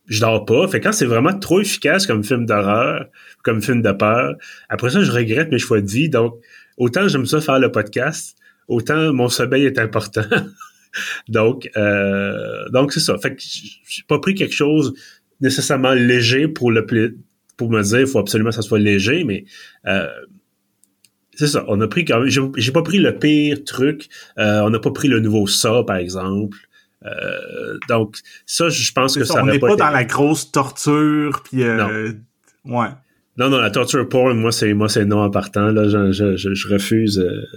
je 0.09 0.19
dors 0.19 0.45
pas. 0.45 0.67
Fait 0.67 0.81
quand 0.81 0.91
c'est 0.91 1.05
vraiment 1.05 1.37
trop 1.37 1.61
efficace 1.61 2.05
comme 2.05 2.23
film 2.23 2.45
d'horreur, 2.45 3.05
comme 3.43 3.61
film 3.61 3.81
de 3.81 3.91
peur, 3.91 4.35
après 4.67 4.89
ça, 4.89 5.01
je 5.01 5.11
regrette 5.11 5.51
mes 5.51 5.59
choix 5.59 5.81
de 5.81 5.89
vie. 5.89 6.09
Donc, 6.09 6.35
autant 6.77 7.07
j'aime 7.07 7.25
ça 7.25 7.39
faire 7.39 7.59
le 7.59 7.71
podcast, 7.71 8.35
autant 8.67 9.13
mon 9.13 9.29
sommeil 9.29 9.65
est 9.65 9.79
important. 9.79 10.25
donc, 11.29 11.69
euh, 11.77 12.67
donc 12.69 12.91
c'est 12.91 12.99
ça. 12.99 13.17
Fait 13.19 13.35
que 13.35 13.41
j'ai 13.41 14.03
pas 14.07 14.19
pris 14.19 14.33
quelque 14.33 14.55
chose 14.55 14.93
nécessairement 15.39 15.93
léger 15.93 16.47
pour 16.47 16.71
le 16.71 16.85
pour 17.55 17.69
me 17.69 17.81
dire 17.81 18.01
il 18.01 18.07
faut 18.07 18.19
absolument 18.19 18.49
que 18.49 18.55
ça 18.55 18.61
soit 18.61 18.79
léger, 18.79 19.23
mais 19.23 19.45
euh, 19.85 20.07
c'est 21.39 21.47
ça. 21.47 21.65
On 21.67 21.80
a 21.82 21.88
pris 21.88 22.06
quand 22.06 22.19
même. 22.19 22.30
J'ai 22.56 22.71
pas 22.71 22.84
pris 22.84 22.99
le 22.99 23.17
pire 23.17 23.63
truc. 23.65 24.10
Euh, 24.38 24.62
on 24.62 24.69
n'a 24.69 24.80
pas 24.80 24.91
pris 24.91 25.08
le 25.08 25.19
nouveau 25.19 25.47
ça, 25.47 25.84
par 25.86 25.97
exemple. 25.97 26.58
donc 27.88 28.17
ça, 28.45 28.69
je 28.69 28.91
pense 28.91 29.15
que 29.15 29.23
ça. 29.23 29.41
On 29.43 29.45
n'est 29.45 29.60
pas, 29.60 29.75
dans 29.75 29.89
la 29.89 30.04
grosse 30.04 30.52
torture, 30.52 31.41
puis 31.43 31.63
ouais. 31.63 32.89
Non, 33.39 33.49
non, 33.49 33.62
la 33.62 33.71
torture 33.71 34.08
porn, 34.10 34.38
moi, 34.38 34.52
c'est 34.52 34.73
moi 34.73 34.89
c'est 34.89 35.06
non 35.06 35.21
en 35.21 35.30
partant. 35.30 35.71
Là, 35.71 35.88
je, 35.88 36.12
je, 36.12 36.54
je 36.54 36.67
refuse 36.67 37.19
euh, 37.19 37.47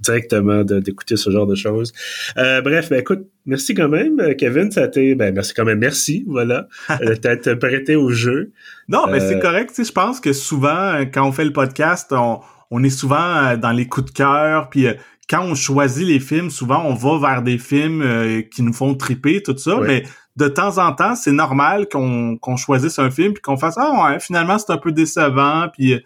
directement 0.00 0.64
d'écouter 0.64 1.16
ce 1.16 1.30
genre 1.30 1.46
de 1.46 1.54
choses. 1.54 1.92
Euh, 2.36 2.60
bref, 2.62 2.90
ben, 2.90 2.98
écoute, 2.98 3.28
merci 3.46 3.74
quand 3.74 3.88
même, 3.88 4.18
euh, 4.18 4.34
Kevin. 4.34 4.72
Ça 4.72 4.82
a 4.82 4.86
été, 4.86 5.14
ben, 5.14 5.32
merci 5.32 5.54
quand 5.54 5.64
même, 5.64 5.78
merci, 5.78 6.24
voilà, 6.26 6.66
d'être 7.22 7.54
prêté 7.54 7.94
au 7.94 8.10
jeu. 8.10 8.50
Non, 8.88 9.06
mais 9.06 9.20
c'est 9.20 9.38
correct. 9.38 9.68
Tu 9.68 9.76
sais, 9.76 9.84
je 9.84 9.92
pense 9.92 10.20
que 10.20 10.32
souvent, 10.32 11.00
quand 11.14 11.28
on 11.28 11.30
fait 11.30 11.44
le 11.44 11.52
podcast, 11.52 12.08
on, 12.10 12.40
on 12.70 12.82
est 12.82 12.90
souvent 12.90 13.56
dans 13.56 13.72
les 13.72 13.86
coups 13.88 14.12
de 14.12 14.16
cœur, 14.16 14.70
puis 14.70 14.86
quand 15.28 15.42
on 15.42 15.54
choisit 15.54 16.06
les 16.06 16.20
films, 16.20 16.50
souvent 16.50 16.84
on 16.84 16.94
va 16.94 17.18
vers 17.18 17.42
des 17.42 17.58
films 17.58 18.04
qui 18.52 18.62
nous 18.62 18.72
font 18.72 18.94
triper, 18.94 19.42
tout 19.42 19.56
ça. 19.56 19.78
Mais 19.80 20.04
de 20.36 20.48
temps 20.48 20.78
en 20.78 20.92
temps, 20.92 21.14
c'est 21.14 21.32
normal 21.32 21.88
qu'on 21.88 22.56
choisisse 22.56 22.98
un 22.98 23.10
film 23.10 23.32
puis 23.32 23.42
qu'on 23.42 23.56
fasse 23.56 23.76
ah 23.78 24.10
ouais, 24.10 24.20
finalement 24.20 24.58
c'est 24.58 24.72
un 24.72 24.78
peu 24.78 24.92
décevant 24.92 25.68
puis 25.72 26.00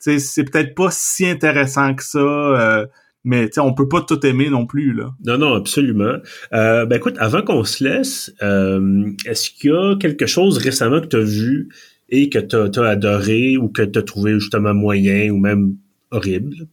c'est 0.00 0.44
peut-être 0.50 0.74
pas 0.74 0.88
si 0.90 1.26
intéressant 1.26 1.94
que 1.94 2.02
ça. 2.02 2.18
Euh, 2.18 2.86
mais 3.22 3.50
on 3.58 3.74
peut 3.74 3.88
pas 3.88 4.00
tout 4.00 4.24
aimer 4.24 4.48
non 4.48 4.64
plus 4.64 4.94
là. 4.94 5.10
Non 5.26 5.36
non 5.36 5.54
absolument. 5.54 6.14
Euh, 6.54 6.86
ben 6.86 6.96
écoute, 6.96 7.16
avant 7.18 7.42
qu'on 7.42 7.64
se 7.64 7.84
laisse, 7.84 8.32
euh, 8.42 9.10
est-ce 9.26 9.50
qu'il 9.50 9.70
y 9.70 9.74
a 9.74 9.96
quelque 9.96 10.26
chose 10.26 10.56
récemment 10.56 11.02
que 11.02 11.06
tu 11.06 11.16
as 11.16 11.20
vu 11.20 11.68
et 12.08 12.30
que 12.30 12.38
tu 12.38 12.80
as, 12.80 12.88
adoré 12.88 13.58
ou 13.58 13.68
que 13.68 13.82
tu 13.82 13.98
as 13.98 14.02
trouvé 14.02 14.40
justement 14.40 14.72
moyen 14.72 15.30
ou 15.30 15.36
même 15.36 15.74
horrible? 16.10 16.68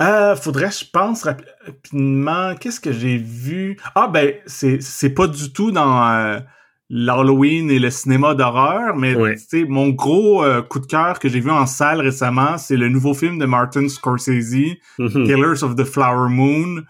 Euh, 0.00 0.36
faudrait, 0.36 0.70
je 0.70 0.84
pense 0.90 1.24
rapidement, 1.24 2.54
qu'est-ce 2.54 2.80
que 2.80 2.92
j'ai 2.92 3.16
vu? 3.16 3.76
Ah 3.94 4.06
ben, 4.06 4.34
c'est, 4.46 5.10
pas 5.10 5.26
du 5.26 5.52
tout 5.52 5.72
dans 5.72 6.08
euh, 6.08 6.38
l'Halloween 6.88 7.68
et 7.70 7.80
le 7.80 7.90
cinéma 7.90 8.34
d'horreur, 8.34 8.96
mais 8.96 9.36
sais 9.36 9.64
mon 9.64 9.88
gros 9.88 10.44
euh, 10.44 10.62
coup 10.62 10.78
de 10.78 10.86
cœur 10.86 11.18
que 11.18 11.28
j'ai 11.28 11.40
vu 11.40 11.50
en 11.50 11.66
salle 11.66 12.00
récemment, 12.00 12.58
c'est 12.58 12.76
le 12.76 12.88
nouveau 12.88 13.12
film 13.12 13.38
de 13.38 13.44
Martin 13.44 13.88
Scorsese, 13.88 14.76
mm-hmm. 14.98 15.24
Killers 15.24 15.64
of 15.64 15.74
the 15.74 15.84
Flower 15.84 16.28
Moon, 16.28 16.82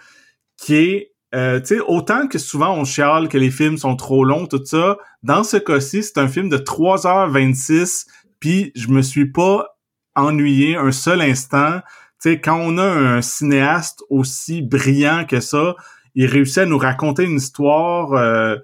qui 0.59 0.75
est 0.75 1.13
euh, 1.35 1.61
tu 1.61 1.77
sais, 1.77 1.81
autant 1.81 2.27
que 2.27 2.39
souvent 2.39 2.75
on 2.75 2.85
chiale 2.85 3.29
que 3.29 3.37
les 3.37 3.51
films 3.51 3.77
sont 3.77 3.97
trop 3.97 4.25
longs, 4.25 4.47
tout 4.47 4.65
ça, 4.65 4.97
dans 5.23 5.45
ce 5.45 5.59
cas-ci, 5.59 6.03
c'est 6.03 6.19
un 6.19 6.29
film 6.29 6.49
de 6.49 6.57
3h26, 6.57 8.07
puis 8.41 8.73
je 8.75 8.89
me 8.89 9.03
suis 9.03 9.31
pas 9.31 9.78
ennuyé 10.19 10.77
un 10.77 10.93
seul 10.93 11.21
instant 11.21 11.81
sais, 12.19 12.41
quand 12.41 12.59
on 12.61 12.79
a 12.79 12.85
un 12.85 13.23
cinéaste 13.23 14.03
aussi 14.11 14.63
brillant 14.63 15.25
que 15.29 15.41
ça, 15.41 15.77
il 16.15 16.27
réussit 16.27 16.59
à 16.59 16.67
nous 16.67 16.79
raconter 16.79 17.25
une 17.25 17.37
histoire 17.37 18.13
euh, 18.15 18.57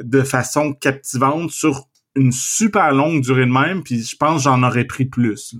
de 0.00 0.22
façon 0.22 0.72
captivante 0.72 1.50
sur 1.50 1.88
une 2.14 2.32
super 2.32 2.92
longue 2.92 3.22
durée 3.22 3.46
de 3.46 3.52
même, 3.52 3.82
puis 3.82 4.02
je 4.02 4.16
pense 4.16 4.38
que 4.38 4.42
j'en 4.44 4.62
aurais 4.62 4.84
pris 4.84 5.06
plus. 5.06 5.56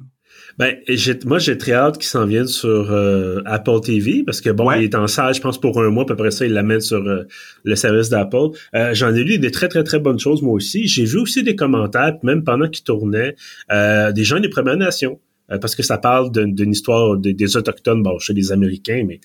Ben, 0.59 0.77
moi, 1.25 1.39
j'ai 1.39 1.57
très 1.57 1.73
hâte 1.73 1.97
qu'il 1.97 2.09
s'en 2.09 2.27
vienne 2.27 2.47
sur 2.47 2.93
euh, 2.93 3.41
Apple 3.47 3.81
TV, 3.83 4.23
parce 4.23 4.41
que 4.41 4.51
bon, 4.51 4.71
il 4.73 4.85
est 4.85 4.95
en 4.95 5.07
salle, 5.07 5.35
je 5.35 5.41
pense, 5.41 5.59
pour 5.59 5.83
un 5.83 5.91
mois, 5.91 6.05
puis 6.05 6.13
après 6.13 6.31
ça, 6.31 6.45
il 6.45 6.53
l'amène 6.53 6.81
sur 6.81 6.99
euh, 6.99 7.25
le 7.65 7.75
service 7.75 8.11
d'Apple. 8.11 8.51
J'en 8.93 9.15
ai 9.15 9.25
lu 9.25 9.39
des 9.39 9.51
très, 9.51 9.69
très, 9.69 9.83
très 9.83 9.99
bonnes 9.99 10.19
choses, 10.19 10.43
moi 10.43 10.53
aussi. 10.53 10.87
J'ai 10.87 11.05
vu 11.05 11.19
aussi 11.19 11.43
des 11.43 11.57
commentaires, 11.57 12.19
même 12.23 12.45
pendant 12.45 12.69
qu'il 12.69 12.85
tournait, 12.85 13.35
des 13.71 14.25
gens 14.25 14.41
des 14.41 14.51
Premières 14.51 14.77
Nations 14.77 15.19
parce 15.61 15.75
que 15.75 15.83
ça 15.83 15.99
parle 15.99 16.31
d'une 16.33 16.71
histoire 16.71 17.17
des, 17.17 17.57
Autochtones, 17.57 18.03
bon, 18.03 18.19
chez 18.19 18.33
les 18.33 18.53
Américains, 18.53 19.05
mais 19.07 19.21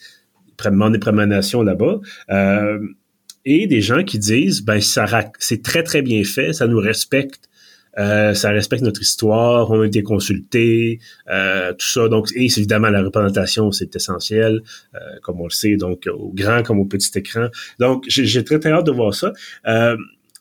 vraiment 0.59 0.89
des 0.89 0.99
Premières 0.99 1.27
Nations 1.27 1.61
là-bas. 1.61 1.99
Euh, 2.31 2.79
et 3.45 3.67
des 3.67 3.81
gens 3.81 4.03
qui 4.03 4.19
disent, 4.19 4.61
ben, 4.61 4.79
c'est 4.81 5.63
très, 5.63 5.83
très 5.83 6.01
bien 6.01 6.23
fait, 6.23 6.53
ça 6.53 6.67
nous 6.67 6.79
respecte 6.79 7.47
Euh, 7.97 8.33
ça 8.35 8.51
respecte 8.51 8.83
notre 8.83 9.01
histoire, 9.01 9.71
on 9.71 9.81
a 9.81 9.87
été 9.87 10.03
consultés, 10.03 10.99
euh, 11.29 11.73
tout 11.73 11.87
ça. 11.87 12.07
Donc, 12.07 12.29
et 12.35 12.45
évidemment, 12.45 12.89
la 12.89 13.01
représentation, 13.01 13.71
c'est 13.71 13.95
essentiel, 13.95 14.61
euh, 14.93 14.99
comme 15.23 15.41
on 15.41 15.45
le 15.45 15.49
sait, 15.49 15.77
donc 15.77 16.07
au 16.11 16.31
grand 16.31 16.61
comme 16.61 16.79
au 16.79 16.85
petit 16.85 17.17
écran. 17.17 17.47
Donc, 17.79 18.03
j'ai 18.07 18.43
très, 18.43 18.59
très 18.59 18.71
hâte 18.71 18.85
de 18.85 18.91
voir 18.91 19.13
ça. 19.15 19.33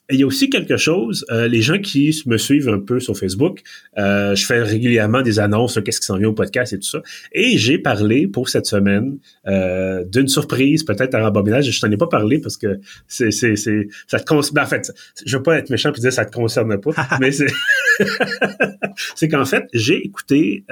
Euh, 0.09 0.13
il 0.13 0.19
y 0.19 0.23
a 0.23 0.27
aussi 0.27 0.49
quelque 0.49 0.77
chose, 0.77 1.25
euh, 1.31 1.47
les 1.47 1.61
gens 1.61 1.79
qui 1.79 2.15
me 2.25 2.37
suivent 2.37 2.69
un 2.69 2.79
peu 2.79 2.99
sur 2.99 3.17
Facebook, 3.17 3.61
euh, 3.97 4.35
je 4.35 4.45
fais 4.45 4.61
régulièrement 4.61 5.21
des 5.21 5.39
annonces, 5.39 5.79
qu'est-ce 5.83 5.99
qui 5.99 6.05
s'en 6.05 6.17
vient 6.17 6.29
au 6.29 6.33
podcast 6.33 6.73
et 6.73 6.79
tout 6.79 6.87
ça. 6.87 7.01
Et 7.33 7.57
j'ai 7.57 7.77
parlé 7.77 8.27
pour 8.27 8.49
cette 8.49 8.65
semaine 8.65 9.17
euh, 9.47 10.03
d'une 10.05 10.27
surprise, 10.27 10.83
peut-être 10.83 11.15
à 11.15 11.23
rembobinage. 11.23 11.69
Je 11.69 11.79
t'en 11.79 11.91
ai 11.91 11.97
pas 11.97 12.07
parlé 12.07 12.39
parce 12.39 12.57
que 12.57 12.79
c'est, 13.07 13.31
c'est, 13.31 13.55
c'est, 13.55 13.87
ça 14.07 14.19
te 14.19 14.25
concerne. 14.25 14.55
Ben, 14.55 14.63
en 14.63 14.67
fait, 14.67 14.91
je 15.25 15.37
veux 15.37 15.43
pas 15.43 15.57
être 15.57 15.69
méchant 15.69 15.91
et 15.91 15.99
dire 15.99 16.13
ça 16.13 16.25
te 16.25 16.33
concerne 16.33 16.79
pas, 16.79 16.91
mais 17.19 17.31
c'est, 17.31 17.47
c'est 19.15 19.27
qu'en 19.27 19.45
fait, 19.45 19.65
j'ai 19.73 20.05
écouté 20.05 20.63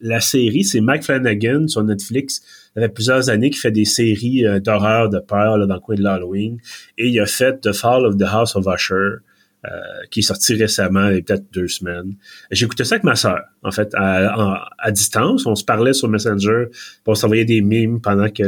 la 0.00 0.20
série, 0.20 0.64
c'est 0.64 0.80
Mike 0.80 1.04
Flanagan 1.04 1.68
sur 1.68 1.82
Netflix 1.84 2.42
ça 2.74 2.80
fait 2.80 2.88
plusieurs 2.88 3.28
années 3.30 3.50
qu'il 3.50 3.60
fait 3.60 3.70
des 3.70 3.84
séries 3.84 4.46
euh, 4.46 4.60
d'horreur, 4.60 5.08
de 5.08 5.18
peur 5.18 5.58
là, 5.58 5.66
dans 5.66 5.74
le 5.74 5.80
coin 5.80 5.94
de 5.94 6.02
l'Halloween. 6.02 6.58
Et 6.98 7.08
il 7.08 7.20
a 7.20 7.26
fait 7.26 7.60
The 7.60 7.72
Fall 7.72 8.06
of 8.06 8.16
the 8.16 8.22
House 8.22 8.56
of 8.56 8.66
Usher, 8.66 9.18
euh, 9.64 9.68
qui 10.10 10.20
est 10.20 10.22
sorti 10.22 10.54
récemment, 10.54 11.08
il 11.08 11.16
y 11.16 11.18
a 11.18 11.22
peut-être 11.22 11.52
deux 11.52 11.68
semaines. 11.68 12.14
J'ai 12.50 12.64
écouté 12.64 12.84
ça 12.84 12.96
avec 12.96 13.04
ma 13.04 13.14
sœur, 13.14 13.42
en 13.62 13.70
fait, 13.70 13.94
à, 13.94 14.66
à, 14.78 14.90
distance. 14.90 15.46
On 15.46 15.54
se 15.54 15.64
parlait 15.64 15.92
sur 15.92 16.08
Messenger, 16.08 16.66
on 17.06 17.14
s'envoyait 17.14 17.44
des 17.44 17.60
mimes 17.60 18.00
pendant 18.00 18.28
que 18.28 18.42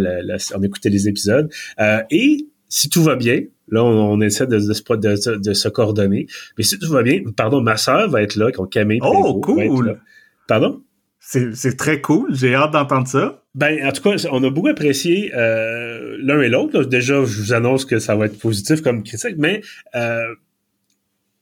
on 0.56 0.62
écoutait 0.62 0.90
les 0.90 1.06
épisodes. 1.06 1.48
Euh, 1.78 2.00
et 2.10 2.48
si 2.68 2.88
tout 2.88 3.04
va 3.04 3.14
bien, 3.14 3.42
là, 3.68 3.84
on, 3.84 4.20
essaie 4.20 4.46
de, 4.46 4.58
de, 4.58 5.36
de, 5.36 5.52
se 5.52 5.68
coordonner. 5.68 6.26
Mais 6.58 6.64
si 6.64 6.78
tout 6.78 6.90
va 6.90 7.02
bien, 7.02 7.20
pardon, 7.36 7.60
ma 7.60 7.76
sœur 7.76 8.08
va 8.08 8.22
être 8.22 8.34
là, 8.34 8.50
quand 8.50 8.66
Camille 8.66 8.98
Oh, 9.02 9.40
cool! 9.40 10.00
Pardon? 10.48 10.82
C'est 11.26 11.76
très 11.76 12.00
cool. 12.00 12.34
J'ai 12.34 12.54
hâte 12.54 12.72
d'entendre 12.72 13.08
ça. 13.08 13.42
Ben, 13.54 13.86
en 13.86 13.92
tout 13.92 14.02
cas, 14.02 14.16
on 14.30 14.42
a 14.44 14.50
beaucoup 14.50 14.68
apprécié 14.68 15.32
euh, 15.34 16.16
l'un 16.20 16.40
et 16.40 16.48
l'autre. 16.48 16.84
Déjà, 16.84 17.24
je 17.24 17.40
vous 17.40 17.52
annonce 17.52 17.84
que 17.84 17.98
ça 17.98 18.14
va 18.14 18.26
être 18.26 18.38
positif 18.38 18.82
comme 18.82 19.02
critique, 19.02 19.36
mais 19.38 19.62
euh, 19.94 20.34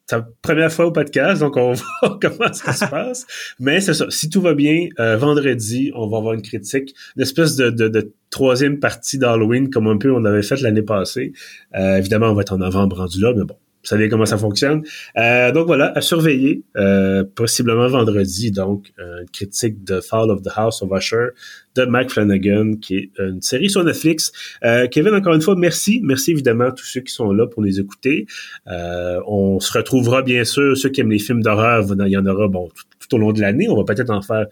c'est 0.07 0.17
la 0.17 0.29
première 0.43 0.73
fois 0.73 0.87
au 0.87 0.93
podcast, 0.93 1.41
donc 1.41 1.57
on 1.57 1.73
va 1.73 1.83
voir 2.03 2.19
comment 2.21 2.53
ça 2.53 2.73
se 2.73 2.85
passe. 2.91 3.27
Mais 3.59 3.81
c'est 3.81 3.95
ça. 3.95 4.07
Si 4.11 4.29
tout 4.29 4.41
va 4.41 4.55
bien, 4.55 4.89
euh, 5.01 5.17
vendredi, 5.17 5.91
on 5.95 6.07
va 6.07 6.19
avoir 6.19 6.35
une 6.35 6.43
critique, 6.43 6.95
une 7.17 7.23
espèce 7.23 7.57
de, 7.57 7.71
de, 7.71 7.89
de 7.89 8.13
troisième 8.31 8.79
partie 8.79 9.19
d'Halloween, 9.19 9.71
comme 9.71 9.87
un 9.87 9.97
peu 9.97 10.13
on 10.13 10.25
avait 10.25 10.43
fait 10.43 10.61
l'année 10.61 10.83
passée. 10.83 11.33
Euh, 11.75 11.97
évidemment, 11.97 12.27
on 12.27 12.35
va 12.35 12.43
être 12.43 12.53
en 12.53 12.59
novembre 12.59 12.97
rendu 12.97 13.21
là, 13.21 13.33
mais 13.37 13.45
bon, 13.45 13.57
vous 13.83 13.89
savez 13.89 14.09
comment 14.09 14.27
ça 14.27 14.39
fonctionne. 14.39 14.85
Euh, 15.19 15.51
donc 15.51 15.67
voilà, 15.67 15.93
à 15.97 16.01
surveiller, 16.01 16.63
euh, 16.77 17.25
possiblement 17.35 17.89
vendredi, 17.89 18.53
donc 18.53 18.93
une 18.97 19.27
critique 19.33 19.83
de 19.83 20.01
Fall 20.01 20.31
of 20.31 20.43
the 20.43 20.51
House 20.55 20.83
of 20.83 20.91
Usher 20.97 21.31
de 21.75 21.85
Mike 21.85 22.11
Flanagan, 22.11 22.77
qui 22.77 22.97
est 22.97 23.11
une 23.19 23.43
série 23.43 23.69
sur 23.69 23.83
Netflix. 23.83 24.31
Euh, 24.65 24.87
Kevin, 24.87 25.15
encore 25.15 25.35
une 25.35 25.41
fois, 25.41 25.57
merci. 25.57 26.01
Merci 26.05 26.31
évidemment 26.31 26.67
à 26.67 26.73
tous 26.73 26.85
ceux 26.85 27.01
qui 27.01 27.13
sont 27.13 27.33
là 27.33 27.47
pour 27.49 27.63
les 27.63 27.81
écouter. 27.81 28.27
on 28.67 29.59
se 29.59 29.73
retrouvera 29.77 30.23
bien 30.23 30.45
sûr, 30.45 30.77
ceux 30.77 30.91
qui 30.91 31.01
aiment 31.01 31.11
les 31.11 31.19
films 31.19 31.43
d'horreur, 31.43 31.85
il 32.07 32.13
y 32.13 32.17
en 32.17 32.27
aura 32.27 32.47
bon 32.47 32.69
tout, 33.01 33.17
au 33.17 33.19
long 33.19 33.33
de 33.33 33.41
l'année. 33.41 33.69
On 33.69 33.77
va 33.77 33.85
peut-être 33.85 34.11
en 34.11 34.23
faire 34.23 34.47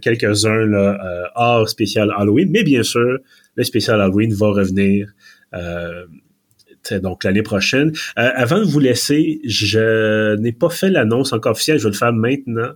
quelques-uns 0.00 0.66
là, 0.66 1.30
hors 1.34 1.68
spécial 1.68 2.10
Halloween, 2.16 2.48
mais 2.50 2.62
bien 2.62 2.82
sûr, 2.82 3.18
le 3.54 3.64
spécial 3.64 4.00
Halloween 4.00 4.32
va 4.32 4.48
revenir 4.48 5.12
donc 6.90 7.24
l'année 7.24 7.42
prochaine. 7.42 7.92
Euh, 8.18 8.30
avant 8.34 8.58
de 8.58 8.64
vous 8.64 8.80
laisser, 8.80 9.40
je 9.44 10.36
n'ai 10.36 10.52
pas 10.52 10.70
fait 10.70 10.90
l'annonce 10.90 11.32
encore 11.32 11.52
officielle, 11.52 11.78
je 11.78 11.84
vais 11.84 11.90
le 11.90 11.96
faire 11.96 12.12
maintenant. 12.12 12.70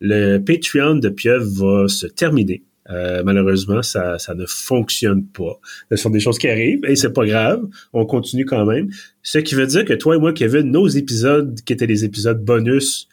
Le 0.00 0.38
Patreon 0.38 0.96
de 0.96 1.08
Pieuvre 1.08 1.46
va 1.46 1.88
se 1.88 2.06
terminer. 2.06 2.62
Euh, 2.90 3.22
malheureusement, 3.22 3.82
ça, 3.82 4.18
ça 4.18 4.34
ne 4.34 4.46
fonctionne 4.46 5.24
pas. 5.26 5.60
Ce 5.90 5.96
sont 5.96 6.10
des 6.10 6.20
choses 6.20 6.38
qui 6.38 6.48
arrivent 6.48 6.84
et 6.84 6.96
c'est 6.96 7.12
pas 7.12 7.26
grave. 7.26 7.62
On 7.92 8.06
continue 8.06 8.46
quand 8.46 8.64
même. 8.64 8.88
Ce 9.22 9.38
qui 9.38 9.54
veut 9.54 9.66
dire 9.66 9.84
que 9.84 9.92
toi 9.92 10.16
et 10.16 10.18
moi, 10.18 10.32
Kevin, 10.32 10.70
nos 10.70 10.88
épisodes 10.88 11.60
qui 11.66 11.72
étaient 11.72 11.86
des 11.86 12.04
épisodes 12.04 12.42
bonus 12.42 13.08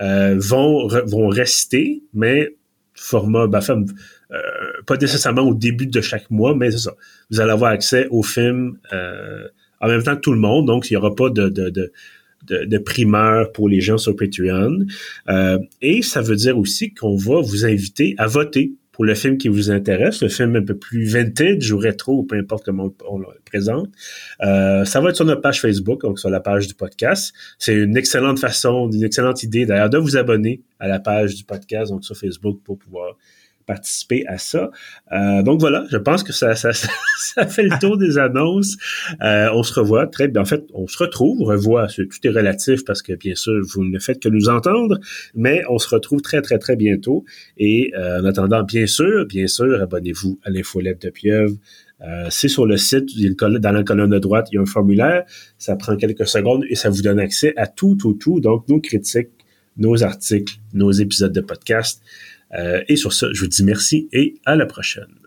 euh, 0.00 0.34
vont 0.38 0.88
vont 0.88 1.28
rester, 1.28 2.02
mais 2.12 2.56
format, 2.94 3.46
ben, 3.46 3.60
euh, 4.32 4.38
pas 4.86 4.96
nécessairement 4.96 5.42
au 5.42 5.54
début 5.54 5.86
de 5.86 6.00
chaque 6.00 6.30
mois, 6.30 6.54
mais 6.54 6.70
c'est 6.70 6.78
ça. 6.78 6.94
Vous 7.30 7.40
allez 7.40 7.52
avoir 7.52 7.72
accès 7.72 8.06
aux 8.10 8.22
films 8.22 8.78
euh, 8.92 9.48
en 9.80 9.88
même 9.88 10.02
temps 10.02 10.16
que 10.16 10.20
tout 10.20 10.32
le 10.32 10.38
monde, 10.38 10.66
donc 10.66 10.90
il 10.90 10.94
n'y 10.94 10.96
aura 10.96 11.14
pas 11.14 11.30
de, 11.30 11.48
de, 11.48 11.70
de 11.70 11.92
de, 12.46 12.78
primeur 12.78 13.52
pour 13.52 13.68
les 13.68 13.80
gens 13.80 13.98
sur 13.98 14.16
Patreon. 14.16 14.86
Euh, 15.28 15.58
et 15.82 16.02
ça 16.02 16.22
veut 16.22 16.36
dire 16.36 16.58
aussi 16.58 16.94
qu'on 16.94 17.16
va 17.16 17.40
vous 17.40 17.64
inviter 17.64 18.14
à 18.18 18.26
voter 18.26 18.72
pour 18.92 19.04
le 19.04 19.14
film 19.14 19.38
qui 19.38 19.48
vous 19.48 19.70
intéresse, 19.70 20.20
le 20.20 20.28
film 20.28 20.56
un 20.56 20.62
peu 20.62 20.76
plus 20.76 21.04
vintage 21.04 21.72
ou 21.72 21.78
rétro, 21.78 22.18
ou 22.18 22.24
peu 22.24 22.36
importe 22.36 22.64
comment 22.64 22.92
on, 23.08 23.18
le 23.18 23.26
présente. 23.46 23.88
Euh, 24.42 24.84
ça 24.84 25.00
va 25.00 25.08
être 25.08 25.16
sur 25.16 25.24
notre 25.24 25.40
page 25.40 25.60
Facebook, 25.60 26.02
donc 26.02 26.18
sur 26.18 26.28
la 26.28 26.40
page 26.40 26.66
du 26.66 26.74
podcast. 26.74 27.32
C'est 27.58 27.74
une 27.74 27.96
excellente 27.96 28.38
façon, 28.38 28.90
une 28.92 29.02
excellente 29.02 29.42
idée 29.42 29.64
d'ailleurs 29.64 29.88
de 29.88 29.96
vous 29.96 30.18
abonner 30.18 30.60
à 30.80 30.88
la 30.88 30.98
page 30.98 31.34
du 31.34 31.44
podcast, 31.44 31.90
donc 31.90 32.04
sur 32.04 32.16
Facebook, 32.16 32.60
pour 32.62 32.78
pouvoir 32.78 33.16
à 33.70 34.38
ça. 34.38 34.70
Euh, 35.12 35.42
donc 35.42 35.60
voilà, 35.60 35.84
je 35.90 35.96
pense 35.96 36.22
que 36.22 36.32
ça, 36.32 36.54
fait 36.54 37.62
le 37.62 37.78
tour 37.80 37.96
des 37.96 38.18
annonces. 38.18 38.76
Euh, 39.22 39.48
on 39.54 39.62
se 39.62 39.78
revoit 39.78 40.06
très 40.06 40.28
bien. 40.28 40.42
En 40.42 40.44
fait, 40.44 40.64
on 40.74 40.86
se 40.86 40.98
retrouve, 40.98 41.42
revoit, 41.42 41.86
tout 41.88 42.04
est 42.24 42.30
relatif 42.30 42.84
parce 42.84 43.02
que 43.02 43.12
bien 43.12 43.34
sûr, 43.34 43.60
vous 43.72 43.84
ne 43.84 43.98
faites 43.98 44.20
que 44.20 44.28
nous 44.28 44.48
entendre, 44.48 44.98
mais 45.34 45.62
on 45.68 45.78
se 45.78 45.88
retrouve 45.88 46.20
très, 46.22 46.42
très, 46.42 46.58
très 46.58 46.76
bientôt. 46.76 47.24
Et 47.56 47.92
euh, 47.96 48.20
en 48.20 48.24
attendant, 48.24 48.62
bien 48.62 48.86
sûr, 48.86 49.26
bien 49.26 49.46
sûr, 49.46 49.80
abonnez-vous 49.80 50.38
à 50.44 50.50
l'infolette 50.50 51.02
de 51.02 51.10
Pieuvre. 51.10 51.56
C'est 52.30 52.48
sur 52.48 52.64
le 52.64 52.78
site, 52.78 53.10
dans 53.36 53.72
la 53.72 53.82
colonne 53.82 54.08
de 54.08 54.18
droite, 54.18 54.48
il 54.50 54.54
y 54.54 54.58
a 54.58 54.62
un 54.62 54.66
formulaire, 54.66 55.24
ça 55.58 55.76
prend 55.76 55.96
quelques 55.96 56.26
secondes 56.26 56.64
et 56.70 56.74
ça 56.74 56.88
vous 56.88 57.02
donne 57.02 57.20
accès 57.20 57.52
à 57.58 57.66
tout, 57.66 57.94
tout, 57.94 58.14
tout, 58.14 58.40
donc 58.40 58.66
nos 58.70 58.80
critiques, 58.80 59.28
nos 59.76 60.02
articles, 60.02 60.54
nos 60.72 60.92
épisodes 60.92 61.32
de 61.32 61.42
podcast. 61.42 62.02
Euh, 62.54 62.82
et 62.88 62.96
sur 62.96 63.12
ça, 63.12 63.28
je 63.32 63.40
vous 63.40 63.46
dis 63.46 63.64
merci 63.64 64.08
et 64.12 64.34
à 64.44 64.56
la 64.56 64.66
prochaine. 64.66 65.19